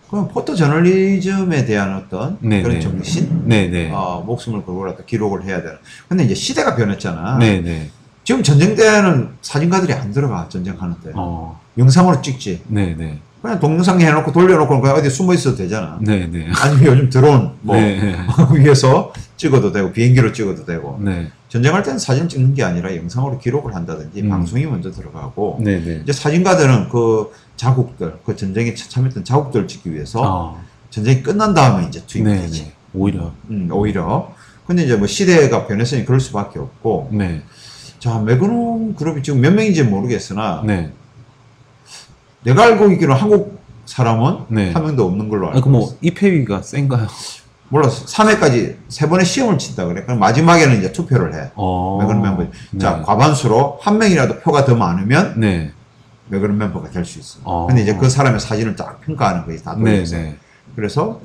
그냥 0.10 0.28
포토 0.28 0.56
저널리즘에 0.56 1.66
대한 1.66 1.96
어떤 1.96 2.38
네, 2.42 2.62
그런 2.62 2.76
네. 2.76 2.82
정신, 2.82 3.44
네, 3.46 3.68
네. 3.70 3.90
어, 3.94 4.22
목숨을 4.26 4.66
걸고라도 4.66 5.06
기록을 5.06 5.46
해야 5.46 5.62
되는. 5.62 5.78
근데 6.10 6.26
이제 6.26 6.36
시대가 6.36 6.76
변했잖아. 6.76 7.38
네, 7.38 7.62
네. 7.62 7.90
지금 8.24 8.44
전쟁 8.44 8.76
때는 8.76 9.30
사진가들이 9.42 9.94
안 9.94 10.12
들어가 10.12 10.48
전쟁하는데 10.50 11.12
어. 11.16 11.60
영상으로 11.78 12.22
찍지. 12.22 12.62
네, 12.68 12.94
네. 12.98 13.20
그냥 13.42 13.60
동영상 13.60 14.00
해놓고 14.00 14.32
돌려놓고 14.32 14.82
그냥 14.82 14.96
어디 14.96 15.10
숨어 15.10 15.34
있어도 15.34 15.58
되잖아. 15.58 15.98
네, 16.00 16.28
네. 16.28 16.48
아니면 16.62 16.86
요즘 16.86 17.10
드론 17.10 17.54
뭐 17.62 17.76
네, 17.76 18.00
네. 18.00 18.16
위에서 18.60 19.12
찍어도 19.36 19.72
되고 19.72 19.92
비행기로 19.92 20.32
찍어도 20.32 20.64
되고 20.66 21.00
네. 21.02 21.32
전쟁할 21.50 21.82
때는 21.82 21.98
사진 21.98 22.30
찍는 22.30 22.54
게 22.54 22.64
아니라 22.64 22.96
영상으로 22.96 23.40
기록을 23.40 23.74
한다든지 23.74 24.22
음. 24.22 24.30
방송이 24.30 24.66
먼저 24.66 24.92
들어가고 24.92 25.60
네, 25.62 25.84
네. 25.84 26.02
이제 26.04 26.14
사진가들은 26.14 26.90
그 26.90 27.32
자국들 27.56 28.20
그 28.24 28.36
전쟁에 28.36 28.76
참여했던 28.76 29.24
자국들을 29.24 29.68
찍기 29.68 29.92
위해서 29.92 30.22
어. 30.22 30.64
전쟁이 30.92 31.24
끝난 31.24 31.54
다음에 31.56 31.88
이제 31.88 32.00
네, 32.00 32.06
투입되지. 32.06 32.64
네. 32.64 32.74
오히려. 32.94 33.32
음, 33.50 33.70
오히려. 33.72 34.34
근데 34.68 34.84
이제 34.84 34.96
뭐 34.96 35.08
시대가 35.08 35.66
변했으니 35.66 36.06
그럴 36.06 36.20
수밖에 36.20 36.60
없고. 36.60 37.10
네. 37.12 37.42
자, 37.98 38.20
매그넘 38.20 38.96
그룹이 38.96 39.24
지금 39.24 39.42
몇 39.42 39.54
명인지 39.54 39.84
모르겠으나 39.84 40.64
네. 40.66 40.92
내가 42.44 42.64
알고 42.64 42.92
있기로 42.94 43.14
한국 43.14 43.60
사람은 43.86 44.46
네. 44.50 44.72
한 44.72 44.84
명도 44.84 45.06
없는 45.06 45.30
걸로 45.30 45.50
아, 45.50 45.56
알고 45.56 45.70
그뭐 45.70 45.84
있어. 45.84 45.96
입회위가 46.02 46.62
센가요? 46.62 47.08
몰랐어. 47.70 48.06
3회까지 48.06 48.76
세 48.90 49.08
번의 49.08 49.26
시험을 49.26 49.58
친다 49.58 49.86
그래. 49.86 50.04
그럼 50.04 50.20
마지막에는 50.20 50.78
이제 50.80 50.92
투표를 50.92 51.34
해. 51.34 51.52
어. 51.56 51.98
매그넘 52.02 52.22
멤버. 52.22 52.46
자, 52.80 52.98
네. 52.98 53.04
과반수로 53.04 53.80
한 53.82 53.98
명이라도 53.98 54.40
표가 54.40 54.66
더 54.66 54.76
많으면 54.76 55.36
네. 55.40 55.72
매그넘 56.28 56.58
멤버가 56.58 56.90
될 56.90 57.06
수 57.06 57.20
있어. 57.20 57.40
어. 57.44 57.68
근데 57.68 57.82
이제 57.84 57.96
그 57.96 58.10
사람의 58.10 58.40
사진을 58.40 58.76
딱 58.76 59.00
평가하는 59.02 59.46
거지. 59.46 59.64
다 59.64 59.76
네, 59.78 59.84
돌려서. 59.92 60.16
네. 60.18 60.36
그래서 60.76 61.22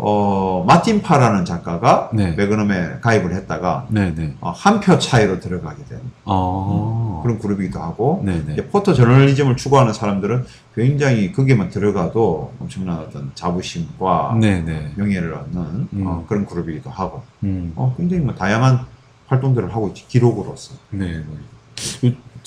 어, 0.00 0.64
마틴 0.66 1.02
파라는 1.02 1.44
작가가 1.44 2.08
네. 2.12 2.32
매그넘에 2.32 2.98
가입을 3.00 3.34
했다가 3.34 3.86
네, 3.88 4.14
네. 4.14 4.34
한표 4.40 4.98
차이로 4.98 5.40
들어가게 5.40 5.84
된 5.86 6.00
어. 6.24 7.20
그런 7.24 7.38
그룹이기도 7.38 7.80
하고 7.80 8.22
네, 8.24 8.40
네. 8.46 8.56
포토 8.68 8.94
저널리즘을 8.94 9.56
추구하는 9.56 9.92
사람들은 9.92 10.44
굉장히 10.76 11.32
거기에만 11.32 11.70
들어가도 11.70 12.52
엄청난 12.60 12.98
어떤 12.98 13.32
자부심과 13.34 14.36
네, 14.40 14.62
네. 14.62 14.92
명예를 14.94 15.34
얻는 15.34 15.88
음. 15.92 16.06
어, 16.06 16.24
그런 16.28 16.46
그룹이기도 16.46 16.90
하고 16.90 17.22
음. 17.42 17.72
어, 17.74 17.92
굉장히 17.96 18.22
뭐 18.22 18.34
다양한 18.34 18.86
활동들을 19.26 19.74
하고 19.74 19.88
있지 19.88 20.06
기록으로서 20.06 20.74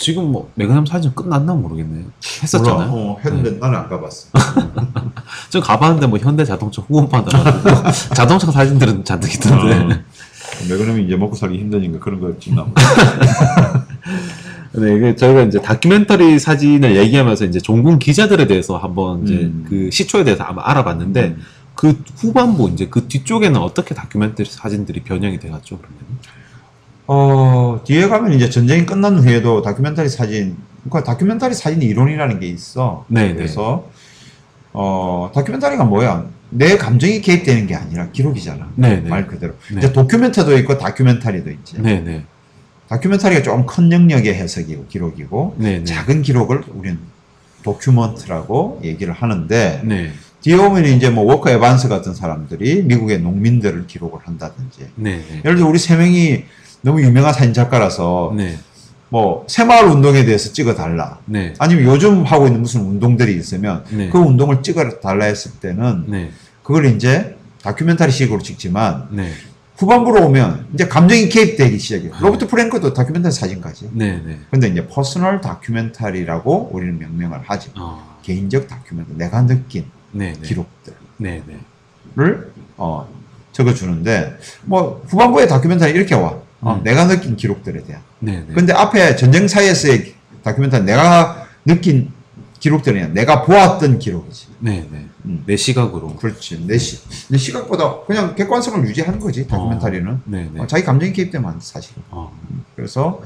지금 0.01 0.31
뭐 0.31 0.51
매그넘 0.55 0.88
사진 0.88 1.13
끝났나 1.13 1.53
모르겠네요. 1.53 2.05
했었잖아요. 2.41 2.89
몰라. 2.89 3.12
어, 3.12 3.17
했는데 3.24 3.51
나는 3.60 3.77
안 3.77 3.88
가봤어 3.88 4.29
저 5.51 5.62
가봤는데 5.62 6.08
뭐 6.08 6.17
현대 6.17 6.43
자동차 6.43 6.81
후원판이라고 6.81 7.91
자동차 8.15 8.51
사진들은 8.51 9.05
잔뜩 9.05 9.34
있던데. 9.36 9.75
어. 9.75 9.89
매그넘이 10.67 11.03
이제 11.05 11.15
먹고 11.15 11.36
살기 11.36 11.58
힘드니까 11.60 12.00
그런 12.00 12.20
거 12.20 12.38
찍나 12.39 12.65
보다. 12.65 12.81
네, 14.74 14.96
이게 14.96 15.15
저희가 15.15 15.43
이제 15.43 15.62
다큐멘터리 15.62 16.39
사진을 16.39 16.96
얘기하면서 16.98 17.46
이제 17.46 17.60
종군 17.60 18.00
기자들에 18.00 18.48
대해서 18.48 18.77
한번 18.77 19.24
이제 19.24 19.36
음. 19.36 19.65
그 19.70 19.89
시초에 19.91 20.24
대해서 20.24 20.43
한번 20.43 20.63
알아봤는데 20.65 21.24
음. 21.24 21.41
그 21.75 22.01
후반부 22.17 22.70
이제 22.74 22.88
그 22.89 23.08
뒤쪽에는 23.08 23.60
어떻게 23.60 23.93
다큐멘터리 23.93 24.50
사진들이 24.50 25.01
변형이 25.01 25.39
돼갔죠 25.39 25.77
그러면? 25.77 26.00
어, 27.08 27.81
뒤에 27.86 28.08
가면 28.08 28.34
이제 28.34 28.50
전쟁이 28.50 28.86
끝난 28.86 29.20
후에도 29.20 29.62
다큐멘터리 29.62 30.10
사진, 30.10 30.58
그러니까 30.84 31.12
다큐멘터리 31.12 31.53
사진 31.53 31.81
이론이라는 31.81 32.39
게 32.39 32.48
있어. 32.48 33.05
네, 33.08 33.34
그래서, 33.34 33.89
어, 34.74 35.31
다큐멘터리가 35.34 35.84
뭐야? 35.84 36.25
내 36.50 36.77
감정이 36.77 37.22
개입되는 37.22 37.67
게 37.67 37.75
아니라 37.75 38.10
기록이잖아. 38.12 38.72
네, 38.75 39.01
네. 39.01 39.10
말 39.10 39.25
그대로. 39.25 39.53
네. 39.72 39.77
이제 39.77 39.93
document도 39.93 40.57
있고 40.60 40.77
다큐멘터리도 40.77 41.50
있지. 41.50 41.81
네, 41.81 42.01
네, 42.01 42.25
다큐멘터리가 42.89 43.41
좀 43.41 43.63
큰 43.63 43.91
영역의 43.91 44.34
해석이고 44.34 44.88
기록이고, 44.88 45.55
네, 45.58 45.79
네, 45.79 45.84
작은 45.84 46.22
기록을 46.22 46.63
우리는 46.74 47.00
document라고 47.63 48.81
얘기를 48.84 49.13
하는데, 49.13 49.81
네, 49.84 50.12
뒤에 50.41 50.55
오면 50.55 50.86
이제 50.86 51.10
뭐 51.10 51.24
워커 51.24 51.51
에반스 51.51 51.88
같은 51.88 52.13
사람들이 52.13 52.84
미국의 52.84 53.22
농민들을 53.22 53.88
기록을 53.88 54.20
한다든지, 54.24 54.88
네, 54.96 55.17
네, 55.17 55.41
예를 55.46 55.58
들어 55.58 55.67
우리 55.67 55.79
세 55.79 55.96
명이 55.96 56.43
너무 56.81 57.01
유명한 57.01 57.33
사진 57.33 57.53
작가라서 57.53 58.33
네, 58.35 58.57
뭐 59.09 59.45
새마을 59.47 59.85
운동에 59.85 60.25
대해서 60.25 60.51
찍어 60.51 60.75
달라. 60.75 61.19
네, 61.25 61.53
아니면 61.59 61.85
요즘 61.85 62.23
하고 62.23 62.47
있는 62.47 62.61
무슨 62.61 62.81
운동들이 62.81 63.35
있으면 63.35 63.83
네. 63.89 64.09
그 64.09 64.17
운동을 64.17 64.61
찍어 64.63 65.00
달라 65.00 65.25
했을 65.25 65.51
때는 65.59 66.05
네, 66.07 66.31
그걸 66.63 66.85
이제 66.85 67.38
다큐멘터리식으로 67.63 68.41
찍지만 68.41 69.09
네, 69.11 69.31
후반부로 69.77 70.25
오면 70.25 70.69
이제 70.73 70.88
감정이 70.88 71.29
개입되기 71.29 71.77
시작해요. 71.77 72.13
로버트 72.19 72.47
프랭크도 72.47 72.93
다큐멘터리 72.93 73.31
사진까지. 73.33 73.89
네, 73.93 74.21
네. 74.25 74.39
근데 74.50 74.67
이제 74.67 74.88
personal 74.88 75.41
documentary라고 75.41 76.69
우리는 76.73 76.97
명명을 76.97 77.41
하지. 77.45 77.69
어, 77.77 78.17
개인적 78.23 78.67
다큐멘터리, 78.67 79.17
내가 79.17 79.45
느낀 79.45 79.85
네, 80.11 80.33
네, 80.33 80.47
기록들을 80.47 80.97
네, 81.17 81.43
네, 81.47 81.57
어, 82.77 83.07
적어주는데 83.51 84.38
뭐 84.63 85.03
후반부의 85.07 85.47
다큐멘터리 85.47 85.91
이렇게 85.91 86.15
와. 86.15 86.35
어, 86.62 86.75
음. 86.75 86.84
내가 86.84 87.08
느낀 87.08 87.36
기록들에 87.36 87.84
대한. 87.84 88.01
네, 88.20 88.44
네. 88.48 88.53
근데 88.53 88.74
앞에 88.74 89.15
전쟁사에서의 89.15 90.13
다큐멘터리 90.44 90.84
내가 90.84 91.48
느낀 91.65 92.12
기록들이 92.60 93.00
아니라 93.00 93.13
내가 93.13 93.44
보았던 93.44 94.00
기록이지. 94.00 94.48
네, 94.60 94.88
네. 94.91 95.08
음. 95.25 95.44
내 95.46 95.56
시각으로. 95.56 96.15
그렇지. 96.15 96.65
내, 96.68 96.77
시, 96.77 97.00
내 97.30 97.38
시각보다 97.38 98.01
그냥 98.06 98.36
객관성을 98.36 98.88
유지하는 98.88 99.20
거지, 99.20 99.48
다큐멘터리는. 99.48 100.22
네, 100.25 100.50
네. 100.53 100.62
어, 100.62 100.68
자기 100.68 100.84
감정이 100.84 101.12
개입되면 101.13 101.60
사실은. 101.60 102.03
어, 102.12 102.32
그래서, 102.75 103.22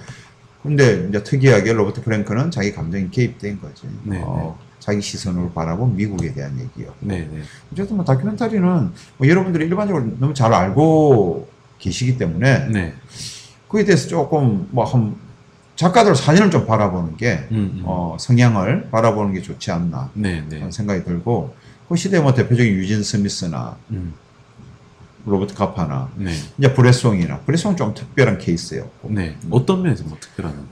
근데 0.63 1.07
이제 1.09 1.21
특이하게 1.21 1.73
로버트 1.73 2.01
프랭크는 2.03 2.51
자기 2.51 2.71
감정이 2.71 3.11
개입된 3.11 3.59
거지. 3.59 3.83
네, 4.03 4.21
어, 4.23 4.57
자기 4.79 5.01
시선으로 5.01 5.51
바라본 5.51 5.95
미국에 5.95 6.33
대한 6.33 6.57
얘기요. 6.59 6.93
네, 7.01 7.27
네. 7.31 7.41
어쨌든 7.73 7.97
뭐 7.97 8.05
다큐멘터리는 8.05 8.91
뭐 9.17 9.27
여러분들이 9.27 9.65
일반적으로 9.65 10.05
너무 10.17 10.33
잘 10.33 10.53
알고 10.53 11.49
계시기 11.79 12.17
때문에 12.17 12.67
네. 12.69 12.93
그에 13.67 13.83
대해서 13.83 14.07
조금 14.07 14.67
뭐 14.71 14.85
한 14.85 15.15
작가들 15.75 16.15
사진을 16.15 16.51
좀 16.51 16.65
바라보는 16.65 17.17
게 17.17 17.47
음, 17.51 17.55
음. 17.79 17.81
어, 17.85 18.15
성향을 18.19 18.89
바라보는 18.91 19.33
게 19.33 19.41
좋지 19.41 19.71
않나 19.71 20.09
네, 20.13 20.41
네. 20.47 20.57
그런 20.57 20.71
생각이 20.71 21.03
들고 21.03 21.53
그 21.89 21.95
시대 21.97 22.19
뭐 22.19 22.33
대표적인 22.33 22.73
유진 22.73 23.03
스미스나 23.03 23.75
음, 23.91 24.13
로버트 25.25 25.53
카파나 25.53 26.09
네. 26.15 26.31
이제 26.57 26.73
브레송이나 26.73 27.39
브레송은 27.39 27.75
좀 27.75 27.93
특별한 27.93 28.37
케이스였고 28.37 29.11
네. 29.11 29.37
어떤 29.49 29.81
면에서 29.81 30.05
뭐 30.05 30.17
특별한. 30.19 30.67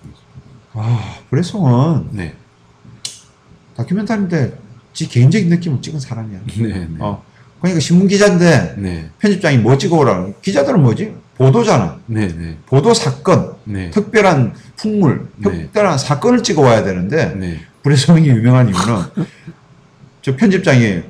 아 0.74 1.16
브레송은 1.30 2.10
네. 2.14 2.36
다큐멘터리인데 3.76 4.58
지 4.94 5.10
개인적인 5.10 5.50
느낌을 5.50 5.82
찍은 5.82 6.00
사람이야 6.00 6.40
네, 6.46 6.68
네. 6.68 6.88
어 7.00 7.24
그러니까 7.64 7.80
신문 7.80 8.10
기자인데 8.10 8.76
네. 8.78 9.10
편집장이 9.20 9.58
뭐 9.60 9.78
찍어오라 9.78 10.32
기자들은 10.42 10.84
뭐지 10.84 11.16
보도잖아 11.38 11.98
네, 12.08 12.28
네. 12.28 12.58
보도 12.66 12.94
사건 12.94 13.56
네. 13.64 13.90
특별한 13.90 14.54
풍물 14.76 15.30
네. 15.38 15.50
특별한 15.50 15.98
사건을 15.98 16.44
찍어와야 16.44 16.84
되는데 16.84 17.34
네. 17.36 17.62
브레송이 17.82 18.28
유명한 18.28 18.68
이유는 18.68 19.26
저 20.22 20.36
편집장이 20.36 21.04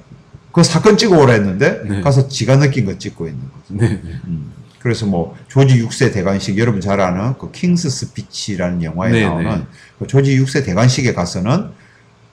그 0.51 0.61
사건 0.61 0.95
찍어오라 0.95 1.33
했는데 1.33 1.81
네. 1.89 2.01
가서 2.01 2.27
지가 2.27 2.59
느낀 2.59 2.85
거 2.85 2.99
찍고 2.99 3.27
있는 3.27 3.41
거죠. 3.41 3.83
음. 4.27 4.51
그래서 4.77 5.07
뭐 5.07 5.35
조지 5.47 5.83
6세 5.83 6.13
대관식 6.13 6.59
여러분 6.59 6.81
잘 6.81 7.01
아는 7.01 7.33
그 7.39 7.51
킹스 7.51 7.89
스피치라는 7.89 8.83
영화에 8.83 9.11
네, 9.11 9.25
나오는 9.25 9.49
네. 9.49 9.65
그 9.97 10.05
조지 10.05 10.37
6세 10.39 10.63
대관식에 10.63 11.15
가서는 11.15 11.69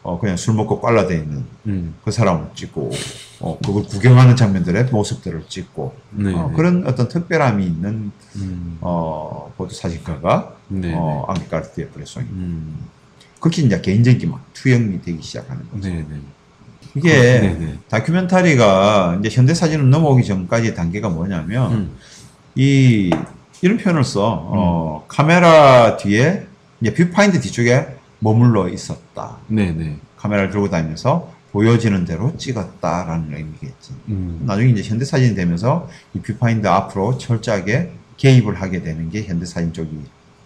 어 0.02 0.18
그냥 0.18 0.36
술 0.36 0.54
먹고 0.54 0.82
깔라대 0.82 1.14
있는 1.14 1.44
음. 1.64 1.94
그 2.04 2.10
사람을 2.10 2.48
찍고 2.54 2.90
어 3.40 3.58
그걸 3.64 3.84
구경하는 3.84 4.36
장면들의 4.36 4.84
모습들을 4.86 5.44
찍고 5.48 5.94
네. 6.10 6.34
어, 6.34 6.48
네. 6.48 6.56
그런 6.56 6.86
어떤 6.86 7.08
특별함이 7.08 7.64
있는 7.64 8.12
음. 8.36 8.78
어 8.80 9.52
보도 9.56 9.74
사진가가 9.74 10.54
네. 10.68 10.94
어, 10.94 11.24
앙가르티의 11.28 11.88
브레송이. 11.88 12.26
음. 12.30 12.78
그렇게 13.40 13.62
이제 13.62 13.80
개인적인 13.80 14.30
막 14.30 14.44
투영이 14.52 15.00
되기 15.02 15.22
시작하는 15.22 15.62
거죠. 15.70 15.88
네, 15.88 16.04
네. 16.08 16.20
이게 16.94 17.12
네, 17.12 17.54
네. 17.58 17.78
다큐멘터리가 17.88 19.18
이제 19.20 19.30
현대 19.34 19.54
사진으로 19.54 19.88
넘어오기 19.88 20.24
전까지 20.24 20.74
단계가 20.74 21.08
뭐냐면 21.08 21.72
음. 21.72 21.96
이 22.54 23.10
이런 23.62 23.78
표현을 23.78 24.04
써. 24.04 24.48
어, 24.50 25.04
카메라 25.08 25.96
뒤에 25.96 26.46
이제 26.80 26.94
뷰파인더 26.94 27.40
뒤쪽에 27.40 27.86
머물러 28.18 28.68
있었다. 28.68 29.38
네, 29.46 29.72
네. 29.72 29.96
카메라를 30.18 30.50
들고 30.50 30.68
다니면서 30.68 31.32
보여지는 31.52 32.04
대로 32.04 32.36
찍었다라는 32.36 33.34
의미겠지. 33.34 33.92
음. 34.08 34.42
나중에 34.46 34.70
이제 34.70 34.82
현대 34.82 35.04
사진이 35.04 35.34
되면서 35.34 35.88
이 36.14 36.20
뷰파인더 36.20 36.66
앞으로 36.66 37.18
철저하게 37.18 37.92
개입을 38.16 38.60
하게 38.60 38.82
되는 38.82 39.10
게 39.10 39.22
현대 39.24 39.46
사진 39.46 39.72
쪽이 39.72 39.90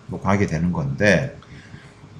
뭐 0.07 0.21
가게 0.21 0.47
되는 0.47 0.73
건데 0.73 1.37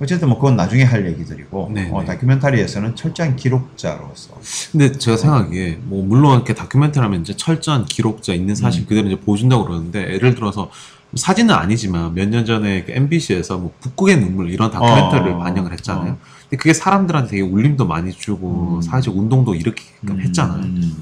어쨌든 0.01 0.29
뭐 0.29 0.39
그건 0.39 0.57
나중에 0.57 0.83
할 0.83 1.07
얘기들이고 1.07 1.71
네, 1.73 1.89
어, 1.93 2.01
네. 2.01 2.07
다큐멘터리에서는 2.07 2.97
철저한 2.97 3.37
기록자로서 3.37 4.37
근데 4.73 4.91
제가 4.91 5.17
생각하기에 5.17 5.79
뭐 5.85 6.05
물론 6.05 6.37
이렇게 6.37 6.53
다큐멘터리 6.53 7.05
하면 7.05 7.21
이제 7.21 7.37
철저한 7.37 7.85
기록자 7.87 8.35
있는 8.35 8.55
사실 8.55 8.83
음. 8.83 8.87
그대로 8.87 9.07
이제 9.07 9.21
보여준다고 9.21 9.65
그러는데 9.65 10.15
예를 10.15 10.35
들어서 10.35 10.71
사진은 11.17 11.55
아니지만 11.55 12.15
몇 12.15 12.29
년 12.29 12.45
전에 12.45 12.85
그 12.85 12.93
MBC에서 12.93 13.59
뭐 13.59 13.73
북극의 13.81 14.19
눈물 14.21 14.51
이런 14.51 14.71
다큐멘터리를 14.71 15.33
어, 15.33 15.39
반영을 15.39 15.73
했잖아요. 15.73 16.13
어. 16.13 16.19
근데 16.43 16.57
그게 16.57 16.73
사람들한테 16.73 17.31
되게 17.31 17.43
울림도 17.43 17.87
많이 17.87 18.13
주고 18.13 18.77
음. 18.77 18.83
사회적 18.83 19.17
운동도 19.17 19.55
일으키게끔 19.55 20.21
했잖아요. 20.21 20.63
음. 20.63 21.01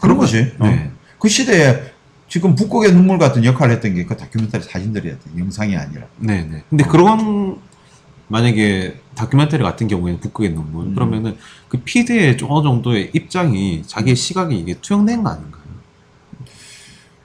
그런 0.00 0.16
거지. 0.18 0.52
어. 0.58 0.66
네. 0.66 0.90
그 1.18 1.28
시대에 1.28 1.92
지금 2.28 2.54
북극의 2.54 2.92
눈물 2.92 3.18
같은 3.18 3.44
역할을 3.44 3.74
했던 3.76 3.94
게 3.94 4.04
그 4.06 4.16
다큐멘터리 4.16 4.62
사진들이었던 4.64 5.38
영상이 5.38 5.76
아니라. 5.76 6.06
네, 6.18 6.42
네. 6.50 6.62
근데 6.68 6.84
그런 6.84 7.58
만약에 8.28 9.00
다큐멘터리 9.14 9.62
같은 9.62 9.86
경우에는 9.86 10.20
북극의 10.20 10.50
눈물 10.54 10.86
음. 10.86 10.94
그러면은 10.94 11.36
그 11.68 11.78
PD의 11.78 12.38
어느 12.48 12.62
정도의 12.64 13.10
입장이 13.12 13.82
자기의 13.86 14.16
시각이 14.16 14.58
이게 14.58 14.74
투영된 14.80 15.22
거 15.22 15.30
아닌가요? 15.30 15.62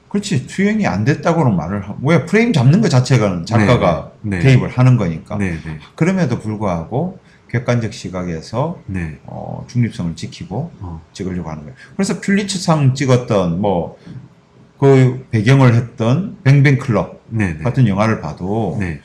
그렇지. 0.10 0.48
투영이 0.48 0.86
안 0.88 1.06
됐다고는 1.06 1.56
말을 1.56 1.84
하고. 1.88 1.98
왜 2.02 2.26
프레임 2.26 2.52
잡는 2.52 2.82
것 2.82 2.90
자체가 2.90 3.44
작가가 3.46 4.12
네, 4.22 4.38
네. 4.38 4.44
개입을 4.44 4.70
하는 4.70 4.98
거니까. 4.98 5.38
네, 5.38 5.52
네, 5.52 5.80
그럼에도 5.96 6.40
불구하고 6.40 7.20
객관적 7.50 7.94
시각에서 7.94 8.80
네. 8.86 9.20
어, 9.26 9.66
중립성을 9.68 10.16
지키고 10.16 10.72
어, 10.80 11.02
찍으려고 11.14 11.50
하는 11.50 11.64
거예요. 11.64 11.76
그래서 11.96 12.20
퓰리츠상 12.20 12.94
찍었던 12.94 13.62
뭐 13.62 13.98
그 14.80 15.28
배경을 15.32 15.76
했던 15.76 16.38
뱅뱅 16.44 16.80
클럽 16.80 17.22
네, 17.28 17.54
네. 17.54 17.64
같은 17.64 17.86
영화를 17.88 18.22
봐도 18.22 18.78
네, 18.80 19.02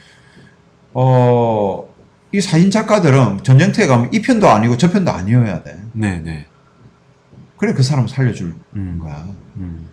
어, 0.92 1.86
이 2.32 2.40
사진 2.40 2.70
작가들은 2.70 3.42
전쟁터에 3.42 3.86
가면 3.88 4.10
이 4.12 4.22
편도 4.22 4.48
아니고 4.48 4.76
저 4.76 4.90
편도 4.90 5.10
아니어야 5.10 5.62
돼. 5.64 5.76
네, 5.92 6.20
네. 6.20 6.46
그래 7.56 7.72
그 7.74 7.82
사람 7.82 8.06
살려줄 8.06 8.54
음, 8.76 9.00
거야. 9.02 9.26
음, 9.56 9.88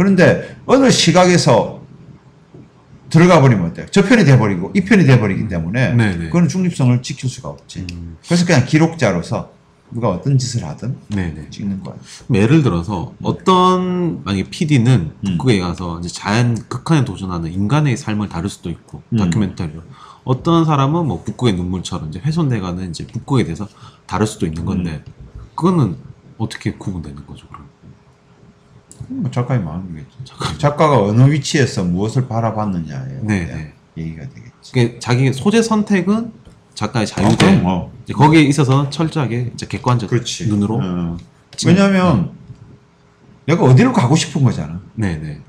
그런데 0.00 0.56
어느 0.64 0.90
시각에서 0.90 1.82
들어가 3.10 3.42
버리면 3.42 3.66
어때? 3.66 3.84
저 3.90 4.02
편이 4.02 4.24
돼버리고 4.24 4.72
이 4.74 4.80
편이 4.80 5.04
돼버리기 5.04 5.46
때문에 5.46 5.92
네, 5.92 6.16
네. 6.16 6.24
그건 6.24 6.48
중립성을 6.48 7.02
지킬 7.02 7.28
수가 7.28 7.50
없지. 7.50 7.86
음, 7.92 8.16
그래서 8.24 8.46
그냥 8.46 8.64
기록자로서 8.64 9.52
누가 9.90 10.08
어떤 10.08 10.38
짓을 10.38 10.64
하든 10.64 10.96
네, 11.08 11.34
네. 11.34 11.50
찍는 11.50 11.82
거야. 11.82 11.96
그럼 12.26 12.42
예를 12.42 12.62
들어서 12.62 13.12
어떤 13.22 14.24
만약에 14.24 14.44
PD는 14.44 15.12
음. 15.18 15.36
북극에 15.36 15.60
가서 15.60 15.98
이제 16.00 16.08
자연 16.08 16.54
극한에 16.54 17.04
도전하는 17.04 17.52
인간의 17.52 17.98
삶을 17.98 18.30
다룰 18.30 18.48
수도 18.48 18.70
있고 18.70 19.02
음. 19.10 19.18
다큐멘터리로 19.18 19.82
어떤 20.24 20.64
사람은 20.64 21.08
뭐 21.08 21.22
북극의 21.24 21.52
눈물처럼 21.56 22.08
이제 22.08 22.20
훼손돼가는 22.20 22.88
이제 22.88 23.06
북극에 23.06 23.44
대해서 23.44 23.68
다룰 24.06 24.26
수도 24.26 24.46
있는 24.46 24.64
건데 24.64 25.04
음. 25.06 25.12
그거는 25.54 25.96
어떻게 26.38 26.72
구분되는 26.72 27.26
거죠 27.26 27.46
그럼? 27.48 27.69
뭐 29.10 29.30
작가의 29.30 29.60
마음이겠지. 29.60 30.08
작가 30.58 30.88
가 30.88 31.02
어느 31.02 31.30
위치에서 31.30 31.84
무엇을 31.84 32.28
바라봤느냐에 32.28 33.20
네, 33.22 33.46
네. 33.46 33.72
얘기가 33.96 34.28
되겠지. 34.28 34.72
그게 34.72 34.98
자기 34.98 35.32
소재 35.32 35.62
선택은 35.62 36.32
작가의 36.74 37.02
아, 37.02 37.06
자유대. 37.06 37.36
그럼 37.46 37.62
뭐. 37.62 37.92
거기에 38.14 38.42
있어서는 38.42 38.90
철저하게 38.90 39.50
이제 39.54 39.66
객관적 39.66 40.10
눈으로. 40.48 40.80
어. 40.82 41.16
왜냐하면 41.66 42.32
내가 43.46 43.64
어디로 43.64 43.92
가고 43.92 44.14
싶은 44.14 44.44
거잖아. 44.44 44.80
네네. 44.94 45.40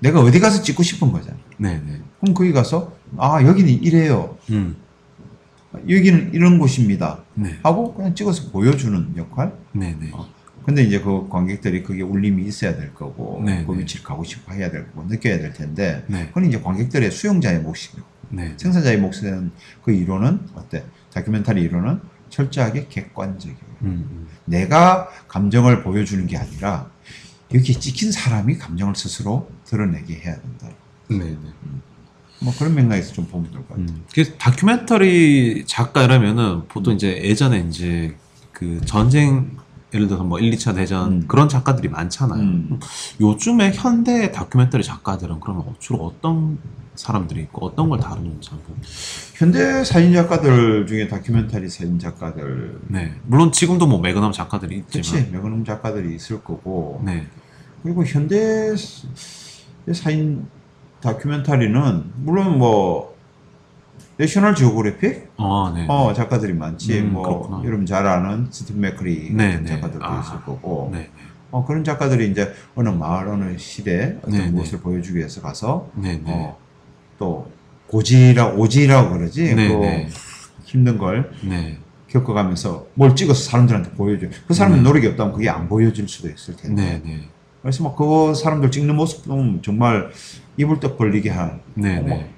내가 0.00 0.20
어디 0.20 0.40
가서 0.40 0.62
찍고 0.62 0.82
싶은 0.82 1.12
거잖아. 1.12 1.36
네네. 1.58 2.00
그럼 2.20 2.34
거기 2.34 2.52
가서 2.52 2.92
아 3.16 3.42
여기는 3.42 3.82
이래요. 3.82 4.36
음. 4.50 4.76
여기는 5.88 6.30
이런 6.34 6.58
곳입니다. 6.58 7.20
네. 7.34 7.58
하고 7.62 7.94
그냥 7.94 8.14
찍어서 8.14 8.50
보여주는 8.50 9.14
역할. 9.16 9.52
네네. 9.72 10.10
어. 10.12 10.28
근데 10.66 10.82
이제 10.82 11.00
그 11.00 11.28
관객들이 11.28 11.84
그게 11.84 12.02
울림이 12.02 12.44
있어야 12.44 12.76
될 12.76 12.92
거고 12.92 13.40
네, 13.46 13.64
그 13.64 13.72
네. 13.72 13.78
위치를 13.78 14.04
가고 14.04 14.24
싶어 14.24 14.52
해야 14.52 14.68
될 14.68 14.84
거고 14.86 15.04
느껴야 15.08 15.38
될 15.38 15.52
텐데 15.52 16.04
네. 16.08 16.26
그건 16.26 16.46
이제 16.46 16.60
관객들의 16.60 17.08
수용자의 17.12 17.60
몫이고 17.60 18.02
네. 18.30 18.52
생산자의 18.56 18.98
몫은 18.98 19.52
그 19.84 19.92
이론은 19.92 20.40
어때? 20.54 20.84
다큐멘터리 21.12 21.62
이론은 21.62 22.00
철저하게 22.30 22.88
객관적이에요. 22.88 23.56
음, 23.82 23.86
음. 24.10 24.28
내가 24.44 25.08
감정을 25.28 25.84
보여주는 25.84 26.26
게 26.26 26.36
아니라 26.36 26.90
여기 27.54 27.72
찍힌 27.72 28.10
사람이 28.10 28.58
감정을 28.58 28.96
스스로 28.96 29.48
드러내게 29.64 30.14
해야 30.16 30.34
된다. 30.40 30.68
네네. 31.08 31.36
뭐 32.40 32.52
그런 32.58 32.74
맥락에서 32.74 33.12
좀 33.12 33.26
보면 33.28 33.52
될 33.52 33.60
것 33.60 33.68
같아요. 33.68 33.86
음. 33.86 34.04
그 34.12 34.36
다큐멘터리 34.36 35.64
작가 35.66 36.02
이러면은 36.02 36.66
보통 36.66 36.94
이제 36.94 37.22
예전에 37.22 37.60
이제 37.68 38.16
그 38.50 38.80
전쟁 38.84 39.56
예를 39.96 40.06
들어서 40.08 40.24
뭐 40.24 40.38
1, 40.38 40.50
2차 40.52 40.74
대전 40.74 41.12
음. 41.12 41.24
그런 41.26 41.48
작가들이 41.48 41.88
많잖아요. 41.88 42.40
음. 42.40 42.78
요즘에 43.20 43.72
현대 43.74 44.30
다큐멘터리 44.30 44.84
작가들은 44.84 45.40
그러면 45.40 45.64
주로 45.78 46.04
어떤 46.06 46.58
사람들이 46.94 47.40
있고 47.42 47.66
어떤 47.66 47.88
걸 47.88 47.98
다루는지 47.98 48.50
한번. 48.50 48.76
현대 49.34 49.84
사진 49.84 50.12
작가들 50.14 50.86
중에 50.86 51.08
다큐멘터리 51.08 51.68
사진 51.68 51.98
작가들 51.98 52.78
네. 52.88 53.14
물론 53.26 53.52
지금도 53.52 53.86
뭐 53.86 53.98
매그넘 54.00 54.32
작가들이 54.32 54.76
있지만. 54.78 55.02
그치 55.22 55.30
매그넘 55.32 55.64
작가들이 55.64 56.14
있을 56.14 56.42
거고 56.42 57.02
네. 57.04 57.26
그리고 57.82 58.04
현대 58.04 58.74
사- 58.76 59.08
사진 59.92 60.46
다큐멘터리는 61.00 62.04
물론 62.16 62.58
뭐 62.58 63.15
내셔널 64.18 64.54
지오그래픽 64.54 65.32
어, 65.36 65.72
네. 65.74 65.86
어 65.88 66.12
작가들이 66.14 66.54
많지 66.54 67.00
음, 67.00 67.12
뭐 67.12 67.22
그렇구나. 67.22 67.62
여러분 67.64 67.84
잘 67.86 68.06
아는 68.06 68.48
스티브 68.50 68.78
맥크리 68.78 69.30
네, 69.32 69.50
같은 69.52 69.64
네. 69.64 69.70
작가들도 69.70 70.04
아, 70.04 70.20
있을 70.20 70.42
거고 70.42 70.90
네. 70.92 71.10
어, 71.50 71.64
그런 71.64 71.84
작가들이 71.84 72.30
이제 72.30 72.52
어느 72.74 72.88
마을 72.88 73.28
어느 73.28 73.56
시대 73.58 74.16
어떤 74.22 74.32
네, 74.32 74.50
무엇을 74.50 74.80
보여주기 74.80 75.18
위해서 75.18 75.40
가서 75.42 75.90
네. 75.94 76.20
네. 76.24 76.32
어, 76.32 76.56
또 77.18 77.50
고지라 77.88 78.48
오지라고 78.54 79.10
그러지 79.18 79.54
네, 79.54 79.68
그 79.68 79.74
네. 79.74 80.08
힘든 80.64 80.96
걸 80.98 81.30
네. 81.44 81.78
겪어가면서 82.08 82.86
뭘 82.94 83.14
찍어서 83.14 83.50
사람들한테 83.50 83.90
보여줘 83.92 84.28
그 84.48 84.54
사람은 84.54 84.78
네. 84.78 84.82
노력이 84.82 85.06
없다면 85.08 85.34
그게 85.34 85.50
안 85.50 85.68
보여질 85.68 86.08
수도 86.08 86.28
있을 86.28 86.56
텐데 86.56 86.82
네. 86.82 87.02
네. 87.04 87.20
그래서 87.60 87.82
막 87.84 87.96
그 87.96 88.34
사람들 88.34 88.70
찍는 88.70 88.94
모습 88.96 89.24
보면 89.26 89.60
정말 89.62 90.10
이불 90.56 90.80
떡 90.80 90.96
벌리게 90.96 91.30
한 91.30 91.60
네. 91.74 91.98
어머, 91.98 92.08
네. 92.08 92.30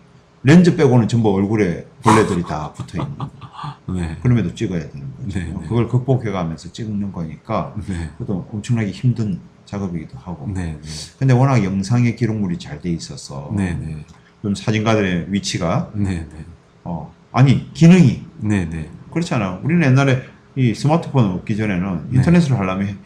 렌즈 0.48 0.74
빼고는 0.76 1.08
전부 1.08 1.34
얼굴에 1.34 1.86
벌레들이 2.02 2.42
다 2.42 2.72
붙어 2.72 3.02
있는 3.02 3.18
네. 3.94 4.16
그럼에도 4.22 4.54
찍어야 4.54 4.80
되는 4.88 5.12
거죠 5.14 5.38
네, 5.38 5.44
네. 5.44 5.68
그걸 5.68 5.86
극복해가면서 5.88 6.72
찍는 6.72 7.12
거니까 7.12 7.74
네. 7.86 8.08
그것도 8.16 8.48
엄청나게 8.50 8.90
힘든 8.90 9.40
작업이기도 9.66 10.16
하고 10.16 10.50
네. 10.50 10.78
근데 11.18 11.34
워낙 11.34 11.62
영상의 11.62 12.16
기록물이 12.16 12.58
잘 12.58 12.80
돼 12.80 12.88
있어서 12.88 13.52
네. 13.54 13.74
네. 13.74 14.06
좀 14.40 14.54
사진가들의 14.54 15.26
위치가 15.28 15.90
네. 15.92 16.26
네. 16.32 16.44
어 16.82 17.12
아니 17.30 17.70
기능이 17.74 18.24
네. 18.38 18.64
네. 18.64 18.88
그렇잖아 19.12 19.60
우리는 19.62 19.86
옛날에 19.86 20.22
이 20.56 20.72
스마트폰 20.74 21.26
없기 21.32 21.58
전에는 21.58 22.08
네. 22.08 22.16
인터넷을 22.16 22.58
하려면 22.58 22.98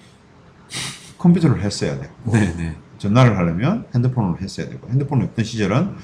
컴퓨터를 1.18 1.60
했어야 1.60 1.98
되고 1.98 2.32
네. 2.32 2.54
네. 2.56 2.76
전화를 2.98 3.36
하려면 3.36 3.84
핸드폰으로 3.92 4.38
했어야 4.38 4.68
되고 4.68 4.88
핸드폰이 4.88 5.24
없던 5.24 5.44
시절은 5.44 5.96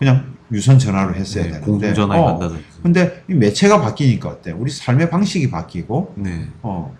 그냥 0.00 0.33
유선 0.52 0.78
전화로 0.78 1.14
했어야 1.14 1.44
네. 1.44 1.50
되는데 1.50 1.70
공중전화에 1.70 2.20
어, 2.20 2.24
간다든지. 2.26 2.64
근데 2.82 3.24
이 3.28 3.34
매체가 3.34 3.80
바뀌니까 3.80 4.28
어때 4.28 4.52
우리 4.52 4.70
삶의 4.70 5.10
방식이 5.10 5.50
바뀌고 5.50 6.14
네. 6.16 6.48
어 6.62 6.94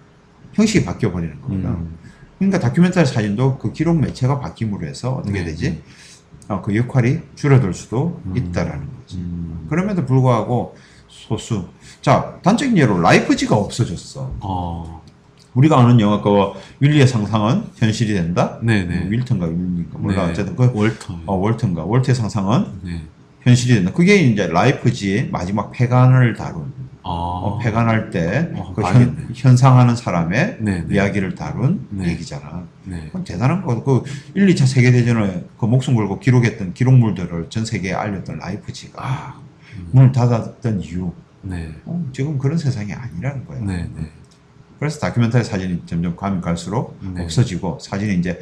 형식이 0.55 0.85
바뀌어 0.85 1.13
버리는 1.13 1.41
거거든 1.41 1.65
음. 1.67 1.99
그러니까 2.39 2.59
다큐멘터리 2.59 3.07
사진도 3.07 3.59
그 3.59 3.73
기록 3.73 3.99
매체가 3.99 4.41
바뀜으로 4.41 4.87
해서 4.87 5.15
어떻게 5.15 5.41
네, 5.41 5.45
되지 5.45 5.71
네. 5.71 5.83
어, 6.49 6.63
그 6.63 6.77
역할이 6.77 7.21
줄어들 7.35 7.73
수도 7.73 8.21
음. 8.27 8.37
있다라는 8.37 8.87
거지 9.01 9.17
음. 9.19 9.67
그럼에도 9.69 10.05
불구하고 10.05 10.77
소수 11.09 11.69
자 12.01 12.39
단적인 12.43 12.77
예로 12.77 13.01
라이프지가 13.01 13.55
없어졌어 13.57 14.33
어. 14.41 15.03
우리가 15.55 15.79
아는 15.79 16.01
영화 16.01 16.21
그 16.21 16.31
윌리의 16.81 17.07
상상은 17.07 17.65
현실이 17.77 18.13
된다 18.15 18.59
네. 18.63 18.85
네. 18.85 19.01
뭐 19.01 19.11
윌턴가 19.11 19.47
윌리인가 19.47 19.99
몰라 19.99 20.27
네. 20.27 20.33
어쨌든 20.33 20.57
그 20.57 20.71
월터. 20.75 21.21
어, 21.27 21.35
월턴가 21.35 21.85
월트의 21.85 22.15
상상은 22.15 22.67
네. 22.83 23.03
현실이 23.45 23.75
된다. 23.75 23.93
그게 23.93 24.17
이제 24.17 24.47
라이프지의 24.47 25.29
마지막 25.31 25.71
폐간을 25.71 26.35
다룬 26.35 26.73
아, 27.03 27.11
어, 27.11 27.59
폐간할 27.59 28.11
때 28.11 28.51
어, 28.55 28.73
그. 28.75 28.83
현, 28.83 29.29
현상하는 29.35 29.95
사람의 29.95 30.57
네, 30.61 30.85
네. 30.87 30.95
이야기를 30.95 31.35
다룬 31.35 31.87
네. 31.91 32.09
얘기잖아. 32.09 32.65
네. 32.85 33.05
그건 33.07 33.25
대단한 33.25 33.63
거. 33.63 33.85
그 33.85 34.03
1, 34.33 34.47
2차 34.47 34.67
세계 34.67 34.91
대전에 34.91 35.45
그 35.59 35.67
목숨 35.67 35.95
걸고 35.95 36.19
기록했던 36.19 36.73
기록물들을 36.73 37.51
전 37.51 37.67
세계에 37.67 37.93
알렸던 37.93 38.39
라이프지가 38.39 39.05
아, 39.05 39.41
문을 39.91 40.13
닫았던 40.13 40.81
이유. 40.81 41.13
네. 41.43 41.75
어, 41.85 42.03
지금 42.13 42.39
그런 42.39 42.57
세상이 42.57 42.95
아니라는 42.95 43.45
거야. 43.45 43.61
네, 43.61 43.87
네. 43.95 44.11
그래서 44.79 44.99
다큐멘터리 45.01 45.45
사진이 45.45 45.83
점점 45.85 46.17
가면 46.17 46.41
갈수록 46.41 46.99
네. 47.03 47.23
없어지고 47.23 47.79
사진이 47.83 48.19
이제 48.19 48.41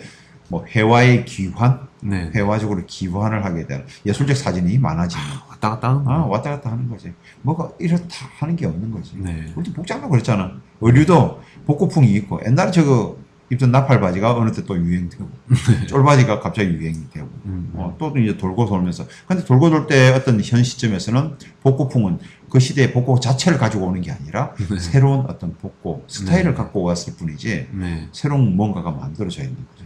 뭐 0.52 0.66
회화의 0.66 1.24
기환, 1.24 1.88
네. 2.02 2.30
회화적으로 2.34 2.82
기환을 2.86 3.42
하게 3.42 3.66
되는 3.66 3.86
예술적 4.04 4.36
사진이 4.36 4.76
많아지는. 4.78 5.24
왔다 5.48 5.70
갔다 5.70 5.88
하는 5.88 6.00
아, 6.06 6.18
거. 6.24 6.26
왔다 6.28 6.50
갔다 6.50 6.70
하는 6.70 6.90
거지. 6.90 7.10
뭐가 7.40 7.70
이렇다 7.80 8.04
하는 8.38 8.54
게 8.54 8.66
없는 8.66 8.90
거지. 8.90 9.16
네. 9.16 9.50
우리도 9.56 9.72
복잡하고 9.72 10.10
그랬잖아. 10.10 10.52
의류도 10.82 11.40
복고풍이 11.66 12.12
있고 12.16 12.38
옛날에 12.44 12.70
저거 12.70 13.16
입던 13.48 13.70
나팔 13.72 14.00
바지가 14.00 14.36
어느 14.36 14.50
때 14.52 14.62
또 14.66 14.76
유행되고 14.76 15.26
쫄바지가 15.88 16.40
갑자기 16.40 16.68
유행이 16.70 17.08
되고 17.10 17.28
음, 17.46 17.70
어, 17.74 17.94
또 17.98 18.12
이제 18.18 18.36
돌고 18.36 18.66
돌면서 18.66 19.06
근데 19.26 19.44
돌고 19.44 19.70
돌 19.70 19.86
때 19.86 20.10
어떤 20.10 20.38
현 20.42 20.62
시점에서는 20.62 21.36
복고풍은 21.62 22.18
그 22.50 22.58
시대의 22.60 22.92
복고 22.92 23.20
자체를 23.20 23.56
가지고 23.58 23.86
오는 23.86 24.00
게 24.02 24.10
아니라 24.10 24.54
네. 24.68 24.78
새로운 24.78 25.20
어떤 25.28 25.54
복고 25.56 26.04
스타일을 26.08 26.50
네. 26.52 26.56
갖고 26.56 26.82
왔을 26.82 27.14
뿐이지 27.16 27.68
네. 27.72 28.08
새로운 28.12 28.54
뭔가가 28.56 28.90
만들어져 28.90 29.42
있는 29.42 29.56
거죠. 29.70 29.84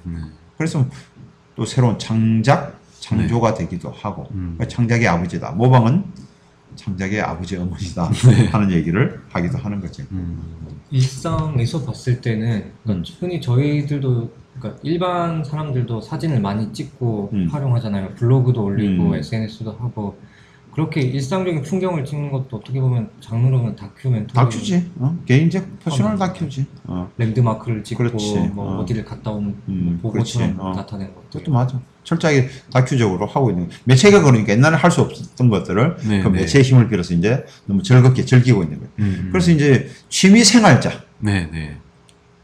네. 0.57 0.59
그래서 0.59 0.87
또 1.55 1.65
새로운 1.65 1.99
창작 1.99 2.81
창조가 3.01 3.55
되기도 3.55 3.91
하고 3.91 4.27
음. 4.33 4.55
그러니까 4.57 4.69
창작의 4.69 5.07
아버지다 5.07 5.53
모방은 5.53 6.05
창작의 6.75 7.21
아버지 7.21 7.57
어머니다 7.57 8.11
네. 8.29 8.47
하는 8.49 8.71
얘기를 8.71 9.21
하기도 9.31 9.59
하는 9.59 9.81
거지. 9.81 10.03
음. 10.13 10.41
일상에서 10.91 11.85
봤을 11.85 12.21
때는 12.21 12.73
그러니까 12.83 13.11
흔히 13.19 13.41
저희들도 13.41 14.31
그러니까 14.59 14.81
일반 14.83 15.45
사람들도 15.45 16.01
사진을 16.01 16.41
많이 16.41 16.73
찍고 16.73 17.31
음. 17.33 17.49
활용하잖아요. 17.51 18.15
블로그도 18.15 18.65
올리고 18.65 19.11
음. 19.11 19.15
SNS도 19.15 19.73
하고 19.73 20.19
그렇게 20.77 21.01
일상적인 21.01 21.63
풍경을 21.63 22.05
찍는 22.05 22.31
것도 22.31 22.59
어떻게 22.59 22.79
보면 22.79 23.09
장르로 23.21 23.61
보면 23.61 23.77
다큐멘터리 23.77 24.35
다큐지. 24.35 24.91
어? 24.97 25.17
개인적 25.25 25.81
personal 25.81 26.13
어. 26.13 26.19
다큐지. 26.19 26.67
어. 26.85 27.11
랜드마크를 27.17 27.83
찍고 27.83 28.05
그렇지. 28.05 28.51
뭐 28.53 28.77
어. 28.77 28.81
어. 28.81 28.85
디를 28.85 29.03
갔다 29.03 29.31
온 29.31 29.57
음, 29.71 29.99
보고처럼 30.03 30.55
그렇지. 30.55 30.61
어. 30.61 30.75
나타내는 30.77 31.15
것들. 31.15 31.31
그것도 31.41 31.51
맞아. 31.51 31.81
철저하게 32.05 32.51
다큐적으로 32.71 33.25
하고 33.25 33.49
있는 33.51 33.69
거. 33.69 33.75
매체가 33.85 34.21
그러니까 34.23 34.53
옛날에 34.53 34.77
할 34.77 34.91
수 34.91 35.01
없었던 35.01 35.49
것들을 35.49 35.97
네, 36.09 36.21
그 36.23 36.29
네. 36.29 36.41
매체의 36.41 36.63
힘을 36.63 36.91
빌어서 36.91 37.15
이제 37.15 37.47
너무 37.65 37.83
즐겁게 37.83 38.27
즐기고 38.27 38.63
있는 38.63 38.77
거예요. 38.77 38.91
음. 38.99 39.29
그래서 39.33 39.53
이제 39.53 39.89
취미 40.11 40.45
생활자 40.45 40.91
네, 41.21 41.49
네. 41.51 41.79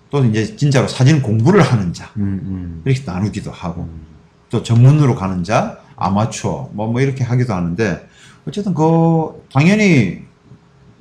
또 0.09 0.25
이제 0.25 0.57
진짜로 0.57 0.89
사진 0.89 1.21
공부를 1.21 1.61
하는 1.61 1.93
자 1.93 2.11
음, 2.17 2.41
음. 2.45 2.83
이렇게 2.87 3.03
나누기도 3.05 3.51
하고 3.51 3.91
또 4.49 4.63
전문으로 4.63 5.17
가는 5.17 5.45
자 5.45 5.81
아마추어 5.97 6.71
뭐뭐 6.73 7.03
이렇게 7.03 7.25
하기도 7.25 7.53
하는데 7.53 8.09
어쨌든 8.47 8.75
그 8.75 9.47
당연히 9.53 10.23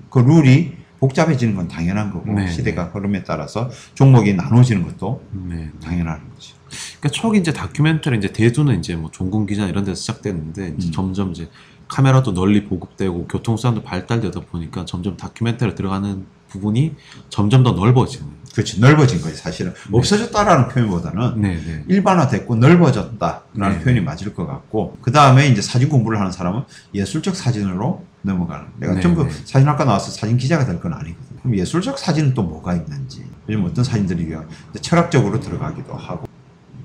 그 0.10 0.20
룰이 0.20 0.74
복잡해지는 1.00 1.56
건 1.56 1.68
당연한 1.68 2.12
거고 2.12 2.32
네. 2.34 2.48
시대가 2.48 2.86
흐름에 2.86 3.24
따라서 3.24 3.70
종목이 3.96 4.36
나눠지는 4.36 4.84
것도 4.84 5.24
네. 5.32 5.70
당연한 5.84 6.22
거지. 6.30 6.54
그러니까 7.00 7.10
초기 7.10 7.40
이제 7.40 7.52
다큐멘터리 7.52 8.18
이제 8.18 8.32
대두는 8.32 8.80
이제 8.80 8.96
뭐 8.96 9.10
종군 9.10 9.48
기자 9.48 9.66
이런 9.66 9.84
데서 9.84 10.00
시작됐는데 10.00 10.76
이제 10.78 10.88
음. 10.90 10.92
점점 10.92 11.32
이제 11.32 11.50
카메라도 11.88 12.34
널리 12.34 12.66
보급되고 12.66 13.28
교통수단도 13.28 13.84
발달되다 13.84 14.40
보니까 14.42 14.86
점점 14.86 15.18
다큐멘터리 15.18 15.76
들어가는 15.76 16.26
부분이 16.56 16.96
점점 17.30 17.64
더 17.64 17.72
넓어지는. 17.72 18.42
그렇지 18.54 18.82
넓어진 18.82 19.22
거지 19.22 19.36
사실은 19.38 19.74
네. 19.74 19.80
없어졌다라는 19.98 20.68
표현보다는 20.68 21.42
네, 21.42 21.56
네. 21.56 21.86
일반화됐고 21.88 22.58
넓어졌다라는 22.58 23.78
네. 23.78 23.80
표현이 23.82 24.02
맞을 24.02 24.34
것 24.34 24.46
같고 24.46 24.98
그 25.02 25.12
다음에 25.14 25.48
이제 25.48 25.62
사진 25.62 25.88
공부를 25.88 26.20
하는 26.20 26.34
사람은 26.34 26.64
예술적 26.94 27.34
사진으로 27.36 28.04
넘어가는. 28.24 28.66
내가 28.78 28.96
네, 28.96 29.02
전부 29.02 29.24
네. 29.24 29.30
사진학과 29.46 29.86
나와서 29.86 30.12
사진 30.12 30.38
기자가 30.38 30.66
될 30.66 30.82
건 30.82 30.94
아니거든. 30.94 31.38
그럼 31.42 31.56
예술적 31.58 31.98
사진은 31.98 32.34
또 32.34 32.44
뭐가 32.44 32.76
있는지 32.76 33.24
요즘 33.48 33.64
어떤 33.66 33.84
사진들이 33.86 34.24
유행? 34.26 34.46
철학적으로 34.82 35.40
들어가기도 35.40 35.94
하고. 35.94 36.28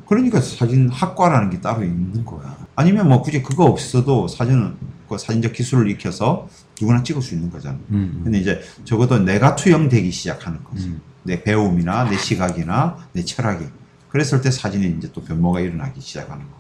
그러니까 0.09 0.41
사진 0.41 0.89
학과라는 0.89 1.51
게 1.51 1.61
따로 1.61 1.83
있는 1.83 2.25
거야. 2.25 2.57
아니면 2.77 3.09
뭐 3.09 3.21
굳이 3.23 3.43
그거 3.43 3.65
없어도 3.65 4.29
사진은 4.29 4.77
그 5.09 5.19
사진적 5.19 5.53
기술을 5.53 5.91
익혀서 5.91 6.49
누구나 6.81 7.03
찍을 7.03 7.23
수 7.23 7.35
있는 7.35 7.51
거잖아. 7.51 7.79
음, 7.91 8.21
근데 8.25 8.39
이제 8.39 8.61
적어도 8.85 9.19
내가 9.19 9.57
투영되기 9.57 10.11
시작하는 10.11 10.63
거지. 10.65 10.89
음. 10.89 11.01
내 11.23 11.43
배움이나 11.43 12.09
내 12.09 12.17
시각이나 12.17 12.97
내 13.13 13.25
철학이. 13.25 13.65
그랬을 14.09 14.41
때 14.41 14.51
사진이 14.51 14.97
이제 14.99 15.11
또 15.13 15.23
변모가 15.23 15.61
일어나기 15.61 16.01
시작하는 16.01 16.45
거. 16.45 16.57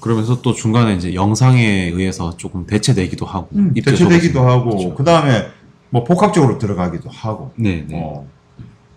그러면서 0.00 0.40
또 0.42 0.52
중간에 0.52 0.94
이제 0.94 1.14
영상에 1.14 1.64
의해서 1.64 2.36
조금 2.36 2.66
대체되기도 2.66 3.26
하고 3.26 3.48
음, 3.54 3.74
대체되기도. 3.74 4.40
하고 4.40 4.70
그렇죠. 4.70 4.94
그 4.94 5.04
다음에 5.04 5.48
뭐 5.90 6.04
복합적으로 6.04 6.58
들어가기도 6.58 7.10
하고. 7.10 7.52
네, 7.56 7.84
네. 7.88 8.00
어. 8.00 8.28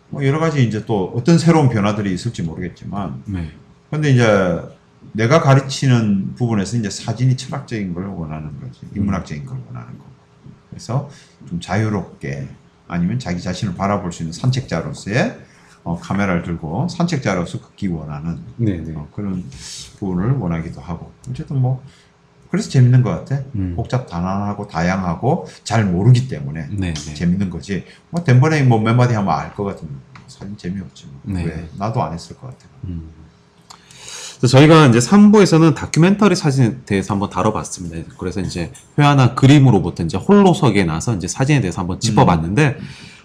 뭐 0.10 0.26
여러 0.26 0.39
가지 0.39 0.63
이제 0.63 0.86
또 0.86 1.13
어떤 1.15 1.38
새로운 1.38 1.69
변화들이 1.69 2.13
있을지 2.13 2.41
모르겠지만, 2.43 3.24
네. 3.26 3.52
근데 3.89 4.12
이제 4.12 4.60
내가 5.14 5.42
가르치는 5.42 6.36
부분에서 6.36 6.78
이제 6.78 6.90
사진이 6.90 7.38
철학적인 7.38 7.94
걸 7.94 8.06
원하는 8.08 8.60
거지, 8.60 8.82
인문학적인 8.96 9.46
걸 9.46 9.58
원하는 9.68 9.98
거. 9.98 10.06
그래서 10.70 11.10
좀 11.48 11.60
자유롭게 11.60 12.48
아니면 12.88 13.20
자기 13.20 13.42
자신을 13.42 13.76
바라볼 13.76 14.12
수 14.12 14.24
있는 14.24 14.34
산책자로서의 14.34 15.40
어, 15.84 15.98
카메라를 16.00 16.44
들고 16.44 16.88
산책자로서 16.90 17.62
걷기 17.62 17.88
원하는 17.88 18.40
네, 18.58 18.78
네. 18.82 18.94
어, 18.96 19.08
그런 19.14 19.44
부분을 19.98 20.34
원하기도 20.34 20.82
하고 20.82 21.12
어쨌든 21.30 21.62
뭐 21.62 21.84
그래서 22.52 22.70
재밌는 22.70 23.04
것 23.04 23.12
같아. 23.12 23.44
음. 23.56 23.74
복잡 23.76 24.08
다양하고 24.08 24.68
다양하고 24.68 25.46
잘 25.64 25.86
모르기 25.86 26.28
때문에 26.28 26.68
네, 26.72 26.94
네. 26.94 27.14
재밌는 27.14 27.50
거지. 27.50 27.86
뭐 28.10 28.24
덴번에 28.24 28.64
뭐몇 28.64 28.96
마디 28.96 29.14
하면 29.14 29.32
알 29.34 29.54
것 29.54 29.64
같으면 29.64 30.00
사진 30.28 30.58
재미없지. 30.58 31.06
뭐. 31.08 31.22
네. 31.36 31.46
왜? 31.46 31.70
나도 31.78 32.02
안 32.04 32.14
했을 32.14 32.36
것 32.38 32.48
같아. 32.48 32.66
음. 32.86 33.10
그래서 34.39 34.58
저희가 34.58 34.88
이제 34.88 34.99
3부에서는 34.99 35.75
다큐멘터리 35.75 36.36
사진에 36.36 36.78
대해서 36.86 37.13
한번 37.13 37.30
다뤄봤습니다. 37.30 38.13
그래서 38.17 38.39
이제 38.39 38.71
회화나 38.97 39.36
그림으로부터 39.36 40.04
이제 40.04 40.17
홀로서기에 40.17 40.86
나서 40.86 41.13
이제 41.15 41.28
사진에 41.28 41.60
대해서 41.60 41.82
한번 41.82 41.99
짚어봤는데, 41.99 42.78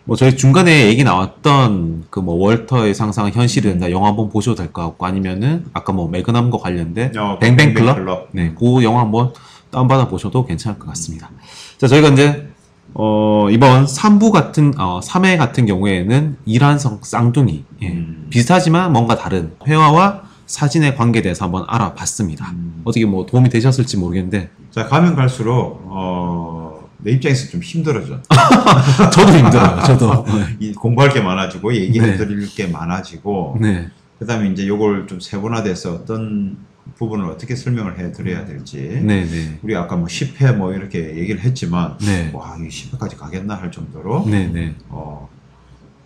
뭐 0.07 0.17
저희 0.17 0.37
중간에 0.37 0.87
얘기 0.89 1.03
나왔던 1.05 2.05
그 2.11 2.21
뭐 2.21 2.35
월터의 2.35 2.95
상상은 2.95 3.33
현실이 3.33 3.69
된다 3.69 3.91
영화 3.91 4.09
한번 4.09 4.29
보셔도 4.29 4.57
될 4.57 4.73
것 4.73 4.83
같고 4.83 5.07
아니면은 5.07 5.65
아까 5.73 5.93
뭐 5.93 6.09
매그넘과 6.09 6.59
관련된 6.59 7.17
어, 7.17 7.39
뱅뱅 7.39 7.73
클럽? 7.75 7.95
클럽. 7.97 8.29
네, 8.33 8.53
그 8.59 8.83
영화 8.83 9.01
한번 9.01 9.33
다운받아 9.71 10.09
보셔도 10.09 10.45
괜찮을 10.45 10.79
것 10.79 10.89
같습니다. 10.89 11.31
자, 11.79 11.87
저희가 11.87 12.09
이제 12.09 12.49
어, 12.93 13.49
이번 13.51 13.87
3부 13.87 14.31
같은 14.31 14.75
어, 14.79 15.01
3회 15.03 15.39
같은 15.39 15.65
경우에는 15.65 16.37
이란성 16.45 16.99
쌍둥이 17.03 17.65
예, 17.83 17.89
음. 17.89 18.27
비슷하지만 18.31 18.93
뭔가 18.93 19.17
다른 19.17 19.53
회화와 19.67 20.23
사진의 20.47 20.97
관계에 20.97 21.23
대해서 21.23 21.45
한번 21.45 21.65
알아봤습니다. 21.69 22.51
음. 22.53 22.83
어떻게 22.85 23.05
뭐 23.07 23.27
도움이 23.27 23.49
되셨을지 23.49 23.97
모르겠는데 23.97 24.51
자 24.71 24.87
가면 24.87 25.15
갈수록 25.17 25.83
어, 25.87 26.89
내 26.99 27.13
입장에서 27.13 27.51
좀 27.51 27.63
힘들어져. 27.63 28.21
저도 29.13 29.33
힘들어요. 29.33 29.83
저도. 29.87 30.25
이 30.59 30.73
공부할 30.73 31.13
게 31.13 31.21
많아지고 31.21 31.71
네. 31.71 31.81
얘기해드릴 31.81 32.55
게 32.55 32.67
많아지고 32.67 33.59
네. 33.61 33.89
그 34.19 34.27
다음에 34.27 34.49
이제 34.51 34.67
요걸 34.67 35.07
좀 35.07 35.21
세분화돼서 35.21 35.93
어떤 35.93 36.57
부분을 36.97 37.27
어떻게 37.27 37.57
설명을 37.57 37.99
해 37.99 38.13
드려야 38.13 38.45
될지. 38.45 39.01
네, 39.03 39.25
네. 39.25 39.59
우리 39.63 39.75
아까 39.75 39.97
뭐 39.97 40.07
10회 40.07 40.55
뭐 40.55 40.73
이렇게 40.73 41.17
얘기를 41.17 41.41
했지만 41.41 41.97
네. 41.99 42.31
와, 42.33 42.57
이 42.59 42.69
10회까지 42.69 43.17
가겠나 43.17 43.55
할 43.55 43.73
정도로 43.73 44.25
네, 44.27 44.47
네. 44.47 44.75
어, 44.89 45.29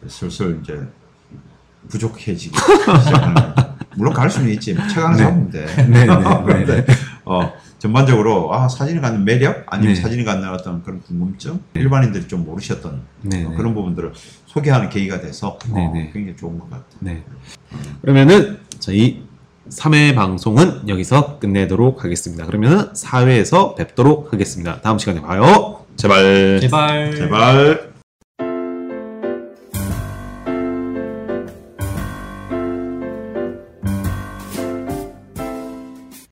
슬슬 0.06 0.60
이제 0.62 0.80
부족해지기 1.88 2.56
시작하는. 2.56 3.34
물론 3.98 4.14
갈 4.14 4.30
수는 4.30 4.48
있지. 4.50 4.76
최강 4.88 5.12
네. 5.12 5.18
잡으면 5.18 5.50
돼. 5.50 5.66
네, 5.90 6.06
네, 6.06 6.06
그런데 6.46 6.86
어, 7.24 7.52
전반적으로 7.78 8.54
아, 8.54 8.68
사진이 8.68 9.00
갖는 9.00 9.24
매력 9.24 9.66
아니면 9.66 9.94
네. 9.94 10.00
사진이 10.00 10.24
갖는 10.24 10.48
어떤 10.50 10.82
그런 10.82 11.02
궁금증 11.02 11.60
네. 11.72 11.80
일반인들이 11.80 12.28
좀 12.28 12.44
모르셨던 12.44 13.02
네, 13.22 13.44
어, 13.44 13.50
네. 13.50 13.56
그런 13.56 13.74
부분들을 13.74 14.12
소개하는 14.46 14.88
계기가 14.88 15.20
돼서 15.20 15.58
네, 15.74 15.84
어, 15.84 15.92
네. 15.92 16.10
굉장히 16.12 16.36
좋은 16.36 16.58
것 16.58 16.70
같아요. 16.70 16.84
네. 17.00 17.22
그러면은 18.00 18.58
저희 18.78 19.26
3회 19.68 20.14
방송은 20.14 20.88
여기서 20.88 21.38
끝내도록 21.40 22.04
하겠습니다. 22.04 22.46
그러면은 22.46 22.92
4회에서 22.92 23.76
뵙도록 23.76 24.32
하겠습니다. 24.32 24.80
다음 24.80 24.98
시간에 24.98 25.20
봐요. 25.20 25.84
제발. 25.96 26.60
제발 26.60 27.14
제발. 27.14 27.97